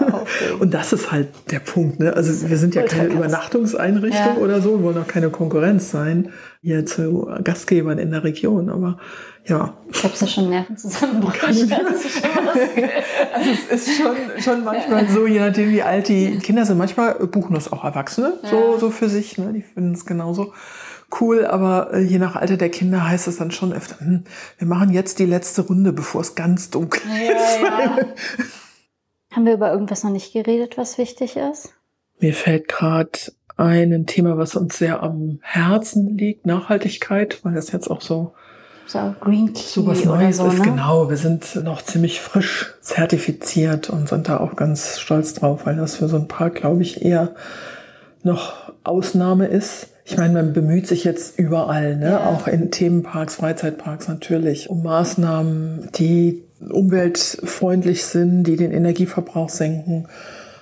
Und 0.60 0.74
das 0.74 0.94
ist 0.94 1.12
halt 1.12 1.30
der 1.52 1.60
Punkt. 1.60 2.00
Ne? 2.00 2.14
Also 2.14 2.50
wir 2.50 2.58
sind 2.58 2.76
ja 2.76 2.84
keine 2.84 3.08
krass. 3.10 3.18
Übernachtungseinrichtung 3.18 4.36
Ja. 4.38 4.42
oder 4.42 4.62
so, 4.62 4.80
wir 4.80 4.84
wollen 4.84 4.98
auch 4.98 5.08
keine 5.08 5.30
Konkurrenz 5.30 5.92
sein 5.92 6.32
hier 6.62 6.86
zu 6.86 7.30
Gastgebern 7.44 7.98
in 7.98 8.12
der 8.12 8.24
Region. 8.24 8.70
Aber 8.70 8.98
ja, 9.46 9.74
Ich 9.92 10.04
hab's 10.04 10.22
ja 10.22 10.28
schon 10.28 10.50
Nervenzusammenbruch. 10.50 11.34
Also 13.34 13.52
es 13.72 13.88
ist 13.88 13.98
schon, 13.98 14.16
schon 14.40 14.64
manchmal 14.64 15.08
so, 15.08 15.26
je 15.28 15.40
nachdem 15.40 15.72
wie 15.72 15.82
alt 15.82 16.08
die 16.08 16.38
Kinder 16.40 16.66
sind. 16.66 16.78
Manchmal 16.78 17.14
buchen 17.16 17.54
das 17.54 17.72
auch 17.72 17.84
Erwachsene 17.84 18.34
so, 18.44 18.78
so 18.78 18.90
für 18.90 19.10
sich. 19.10 19.38
Ne? 19.38 19.54
Die 19.54 19.62
finden 19.62 19.94
es 19.94 20.06
genauso 20.06 20.54
cool. 21.20 21.46
Aber 21.46 21.94
äh, 21.94 22.02
je 22.02 22.20
nach 22.20 22.36
Alter 22.36 22.58
der 22.58 22.70
Kinder 22.70 23.08
heißt 23.08 23.28
es 23.28 23.38
dann 23.38 23.52
schon 23.52 23.74
öfter, 23.74 24.00
hm, 24.00 24.24
wir 24.58 24.68
machen 24.68 24.92
jetzt 24.92 25.20
die 25.20 25.26
letzte 25.26 25.62
Runde, 25.62 25.94
bevor 25.94 26.22
es 26.22 26.36
ganz 26.36 26.70
dunkel 26.70 27.02
ist. 27.02 27.62
Ja, 27.62 27.80
ja. 27.80 27.98
Haben 29.32 29.46
wir 29.46 29.54
über 29.54 29.72
irgendwas 29.72 30.04
noch 30.04 30.12
nicht 30.12 30.34
geredet, 30.34 30.78
was 30.78 30.98
wichtig 30.98 31.38
ist? 31.38 31.74
Mir 32.20 32.34
fällt 32.34 32.68
gerade 32.68 33.12
ein 33.58 34.06
Thema, 34.08 34.38
was 34.38 34.56
uns 34.56 34.78
sehr 34.78 35.04
am 35.04 35.40
Herzen 35.42 36.18
liegt, 36.18 36.46
Nachhaltigkeit, 36.46 37.40
weil 37.44 37.54
das 37.54 37.72
jetzt 37.72 37.90
auch 37.92 38.02
so 38.02 38.34
So 38.88 39.14
Green 39.20 39.54
Tea 39.54 39.62
so 39.62 39.86
was 39.86 40.04
Neues 40.06 40.38
so, 40.38 40.48
ist. 40.48 40.60
ne? 40.60 40.64
Genau, 40.64 41.10
wir 41.10 41.18
sind 41.18 41.56
noch 41.64 41.82
ziemlich 41.82 42.22
frisch 42.22 42.74
zertifiziert 42.82 43.90
und 43.90 44.10
sind 44.10 44.30
da 44.30 44.40
auch 44.40 44.56
ganz 44.56 45.00
stolz 45.00 45.34
drauf, 45.34 45.66
weil 45.66 45.76
das 45.76 45.98
für 45.98 46.08
so 46.08 46.16
ein 46.16 46.28
Park, 46.28 46.56
glaube 46.56 46.82
ich, 46.82 47.04
eher 47.06 47.36
noch 48.24 48.74
Ausnahme 48.84 49.48
ist. 49.48 49.90
Ich 50.10 50.18
meine, 50.18 50.34
man 50.34 50.54
bemüht 50.54 50.88
sich 50.88 51.04
jetzt 51.04 51.38
überall, 51.38 51.96
ne? 51.96 52.10
Ja. 52.10 52.26
auch 52.32 52.48
in 52.48 52.72
Themenparks, 52.72 53.36
Freizeitparks 53.36 54.08
natürlich, 54.08 54.68
um 54.68 54.82
Maßnahmen, 54.82 55.90
die 55.96 56.44
umweltfreundlich 56.68 58.04
sind, 58.04 58.44
die 58.46 58.56
den 58.56 58.72
Energieverbrauch 58.72 59.50
senken. 59.50 60.08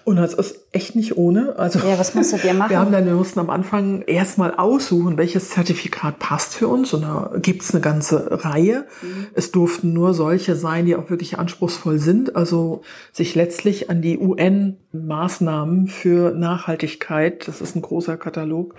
Und 0.04 0.18
das 0.18 0.34
ist 0.34 0.60
echt 0.74 0.96
nicht 0.98 1.18
ohne. 1.18 1.58
Also 1.58 1.80
Ja, 1.80 1.98
was 1.98 2.14
musstet 2.14 2.44
ihr 2.44 2.54
machen? 2.56 2.70
wir 2.72 2.80
haben 2.80 2.92
dann, 2.92 3.06
wir 3.06 3.14
mussten 3.14 3.40
am 3.40 3.50
Anfang 3.50 4.02
erstmal 4.02 4.54
aussuchen, 4.54 5.18
welches 5.18 5.50
Zertifikat 5.52 6.20
passt 6.20 6.54
für 6.54 6.68
uns. 6.68 6.94
Und 6.94 7.04
da 7.04 7.32
gibt's 7.42 7.74
eine 7.74 7.80
ganze 7.82 8.44
Reihe. 8.44 8.86
Mhm. 9.02 9.28
Es 9.34 9.52
durften 9.52 9.94
nur 9.94 10.14
solche 10.14 10.56
sein, 10.58 10.86
die 10.86 10.96
auch 10.98 11.10
wirklich 11.10 11.40
anspruchsvoll 11.40 12.00
sind. 12.00 12.36
Also 12.36 12.82
sich 13.14 13.34
letztlich 13.34 13.90
an 13.90 14.02
die 14.02 14.18
UN-Maßnahmen 14.18 15.88
für 15.88 16.32
Nachhaltigkeit, 16.32 17.48
das 17.48 17.62
ist 17.62 17.76
ein 17.78 17.82
großer 17.82 18.18
Katalog, 18.18 18.76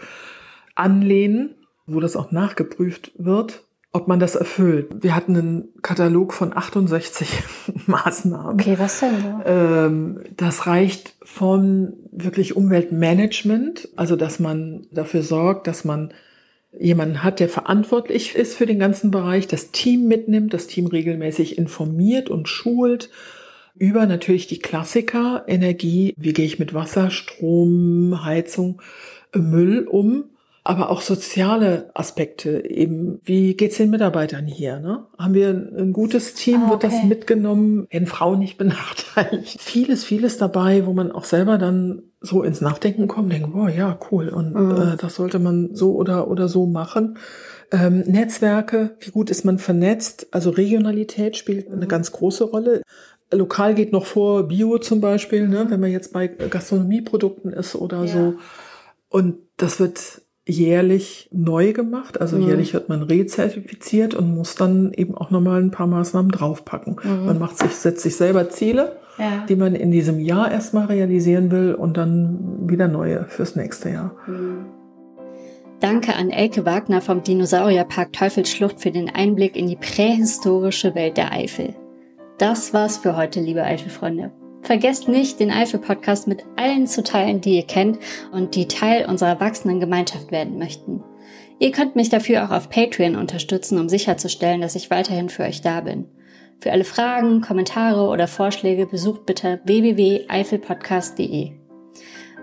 anlehnen, 0.78 1.54
wo 1.86 2.00
das 2.00 2.16
auch 2.16 2.30
nachgeprüft 2.30 3.12
wird, 3.16 3.64
ob 3.92 4.06
man 4.06 4.20
das 4.20 4.34
erfüllt. 4.34 5.02
Wir 5.02 5.14
hatten 5.14 5.36
einen 5.36 5.68
Katalog 5.82 6.34
von 6.34 6.56
68 6.56 7.42
Maßnahmen. 7.86 8.60
Okay, 8.60 8.78
was 8.78 9.00
denn 9.00 9.20
so? 9.20 9.40
Ähm, 9.44 10.20
das 10.36 10.66
reicht 10.66 11.14
von 11.22 11.94
wirklich 12.12 12.54
Umweltmanagement, 12.54 13.88
also 13.96 14.16
dass 14.16 14.38
man 14.38 14.86
dafür 14.92 15.22
sorgt, 15.22 15.66
dass 15.66 15.84
man 15.84 16.12
jemanden 16.78 17.22
hat, 17.22 17.40
der 17.40 17.48
verantwortlich 17.48 18.34
ist 18.34 18.54
für 18.54 18.66
den 18.66 18.78
ganzen 18.78 19.10
Bereich, 19.10 19.46
das 19.46 19.70
Team 19.70 20.06
mitnimmt, 20.06 20.52
das 20.52 20.66
Team 20.66 20.86
regelmäßig 20.86 21.56
informiert 21.56 22.28
und 22.28 22.48
schult, 22.48 23.10
über 23.78 24.06
natürlich 24.06 24.46
die 24.48 24.58
Klassiker, 24.58 25.44
Energie, 25.46 26.12
wie 26.16 26.32
gehe 26.32 26.44
ich 26.44 26.58
mit 26.58 26.74
Wasser, 26.74 27.10
Strom, 27.10 28.24
Heizung, 28.24 28.82
Müll 29.34 29.86
um, 29.86 30.24
aber 30.68 30.90
auch 30.90 31.00
soziale 31.00 31.90
Aspekte, 31.94 32.62
eben 32.68 33.20
wie 33.24 33.54
geht's 33.54 33.78
den 33.78 33.88
Mitarbeitern 33.88 34.44
hier? 34.46 34.78
Ne? 34.80 35.06
Haben 35.18 35.32
wir 35.32 35.48
ein, 35.48 35.94
gutes 35.94 36.34
Team, 36.34 36.64
Ah, 36.66 36.70
wird 36.70 36.84
das 36.84 36.92
okay. 36.92 37.06
mitgenommen, 37.06 37.86
werden 37.90 38.06
Frauen 38.06 38.38
nicht 38.38 38.58
benachteiligt. 38.58 39.58
Vieles, 39.60 40.04
vieles 40.04 40.36
dabei, 40.36 40.84
wo 40.84 40.92
man 40.92 41.10
auch 41.10 41.24
selber 41.24 41.56
dann 41.56 42.02
so 42.20 42.42
ins 42.42 42.60
Nachdenken 42.60 43.08
kommt, 43.08 43.32
denkt, 43.32 43.50
boah, 43.52 43.70
ja, 43.70 43.98
cool, 44.10 44.28
und 44.28 44.52
Mhm. 44.54 44.70
äh, 44.72 44.96
das 44.98 45.14
sollte 45.14 45.38
man 45.38 45.74
so 45.74 45.94
oder, 45.94 46.28
oder 46.28 46.48
so 46.48 46.66
machen. 46.66 47.16
Ähm, 47.72 48.00
Netzwerke, 48.00 48.96
wie 49.00 49.10
gut 49.10 49.30
ist 49.30 49.46
man 49.46 49.58
vernetzt? 49.58 50.26
Also 50.32 50.50
Regionalität 50.50 51.38
spielt 51.38 51.70
eine 51.72 51.86
ganz 51.86 52.12
große 52.12 52.44
Rolle. 52.44 52.82
Lokal 53.32 53.74
geht 53.74 53.92
noch 53.92 54.04
vor 54.04 54.48
Bio 54.48 54.76
zum 54.76 55.00
Beispiel, 55.00 55.48
ne? 55.48 55.64
wenn 55.70 55.80
man 55.80 55.90
jetzt 55.90 56.12
bei 56.12 56.26
Gastronomieprodukten 56.28 57.52
ist 57.54 57.74
oder 57.74 58.04
Ja. 58.04 58.06
so. 58.12 58.34
Und 59.08 59.36
das 59.56 59.80
wird 59.80 60.22
jährlich 60.48 61.28
neu 61.32 61.72
gemacht. 61.72 62.20
Also 62.20 62.36
Mhm. 62.36 62.46
jährlich 62.48 62.74
wird 62.74 62.88
man 62.88 63.02
rezertifiziert 63.02 64.14
und 64.14 64.34
muss 64.34 64.54
dann 64.54 64.92
eben 64.94 65.14
auch 65.14 65.30
nochmal 65.30 65.60
ein 65.62 65.70
paar 65.70 65.86
Maßnahmen 65.86 66.30
draufpacken. 66.30 66.96
Mhm. 67.02 67.26
Man 67.26 67.38
macht 67.38 67.58
sich, 67.58 67.72
setzt 67.72 68.02
sich 68.02 68.16
selber 68.16 68.48
Ziele, 68.50 68.96
Ja. 69.18 69.44
die 69.48 69.56
man 69.56 69.74
in 69.74 69.90
diesem 69.90 70.18
Jahr 70.18 70.50
erstmal 70.50 70.86
realisieren 70.86 71.50
will 71.50 71.74
und 71.74 71.96
dann 71.96 72.68
wieder 72.68 72.88
neue 72.88 73.24
fürs 73.28 73.56
nächste 73.56 73.90
Jahr. 73.90 74.12
Danke 75.80 76.16
an 76.16 76.30
Elke 76.30 76.66
Wagner 76.66 77.00
vom 77.00 77.22
Dinosaurierpark 77.22 78.12
Teufelsschlucht 78.12 78.80
für 78.80 78.90
den 78.90 79.08
Einblick 79.10 79.54
in 79.54 79.68
die 79.68 79.76
prähistorische 79.76 80.94
Welt 80.94 81.16
der 81.16 81.32
Eifel. 81.32 81.74
Das 82.38 82.72
war's 82.74 82.96
für 82.98 83.16
heute, 83.16 83.40
liebe 83.40 83.62
Eifelfreunde. 83.62 84.32
Vergesst 84.62 85.08
nicht, 85.08 85.40
den 85.40 85.50
Eifel-Podcast 85.50 86.26
mit 86.26 86.44
allen 86.56 86.86
zu 86.86 87.02
teilen, 87.02 87.40
die 87.40 87.56
ihr 87.56 87.66
kennt 87.66 87.98
und 88.32 88.54
die 88.54 88.68
Teil 88.68 89.06
unserer 89.06 89.40
wachsenden 89.40 89.80
Gemeinschaft 89.80 90.30
werden 90.30 90.58
möchten. 90.58 91.02
Ihr 91.58 91.72
könnt 91.72 91.96
mich 91.96 92.08
dafür 92.08 92.44
auch 92.44 92.50
auf 92.50 92.70
Patreon 92.70 93.16
unterstützen, 93.16 93.78
um 93.78 93.88
sicherzustellen, 93.88 94.60
dass 94.60 94.74
ich 94.74 94.90
weiterhin 94.90 95.28
für 95.28 95.44
euch 95.44 95.60
da 95.60 95.80
bin. 95.80 96.06
Für 96.60 96.72
alle 96.72 96.84
Fragen, 96.84 97.40
Kommentare 97.40 98.08
oder 98.08 98.26
Vorschläge 98.26 98.86
besucht 98.86 99.26
bitte 99.26 99.60
www.eifelpodcast.de. 99.64 101.52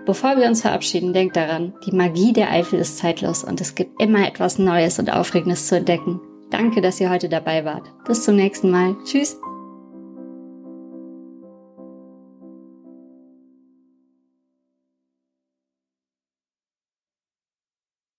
Bevor 0.06 0.36
wir 0.36 0.46
uns 0.46 0.62
verabschieden, 0.62 1.12
denkt 1.12 1.36
daran, 1.36 1.74
die 1.84 1.94
Magie 1.94 2.32
der 2.32 2.50
Eifel 2.50 2.78
ist 2.78 2.98
zeitlos 2.98 3.42
und 3.42 3.60
es 3.60 3.74
gibt 3.74 4.00
immer 4.00 4.26
etwas 4.26 4.58
Neues 4.58 4.98
und 4.98 5.12
Aufregendes 5.12 5.66
zu 5.66 5.76
entdecken. 5.76 6.20
Danke, 6.50 6.80
dass 6.80 7.00
ihr 7.00 7.10
heute 7.10 7.28
dabei 7.28 7.64
wart. 7.64 7.92
Bis 8.06 8.24
zum 8.24 8.36
nächsten 8.36 8.70
Mal. 8.70 8.96
Tschüss. 9.04 9.36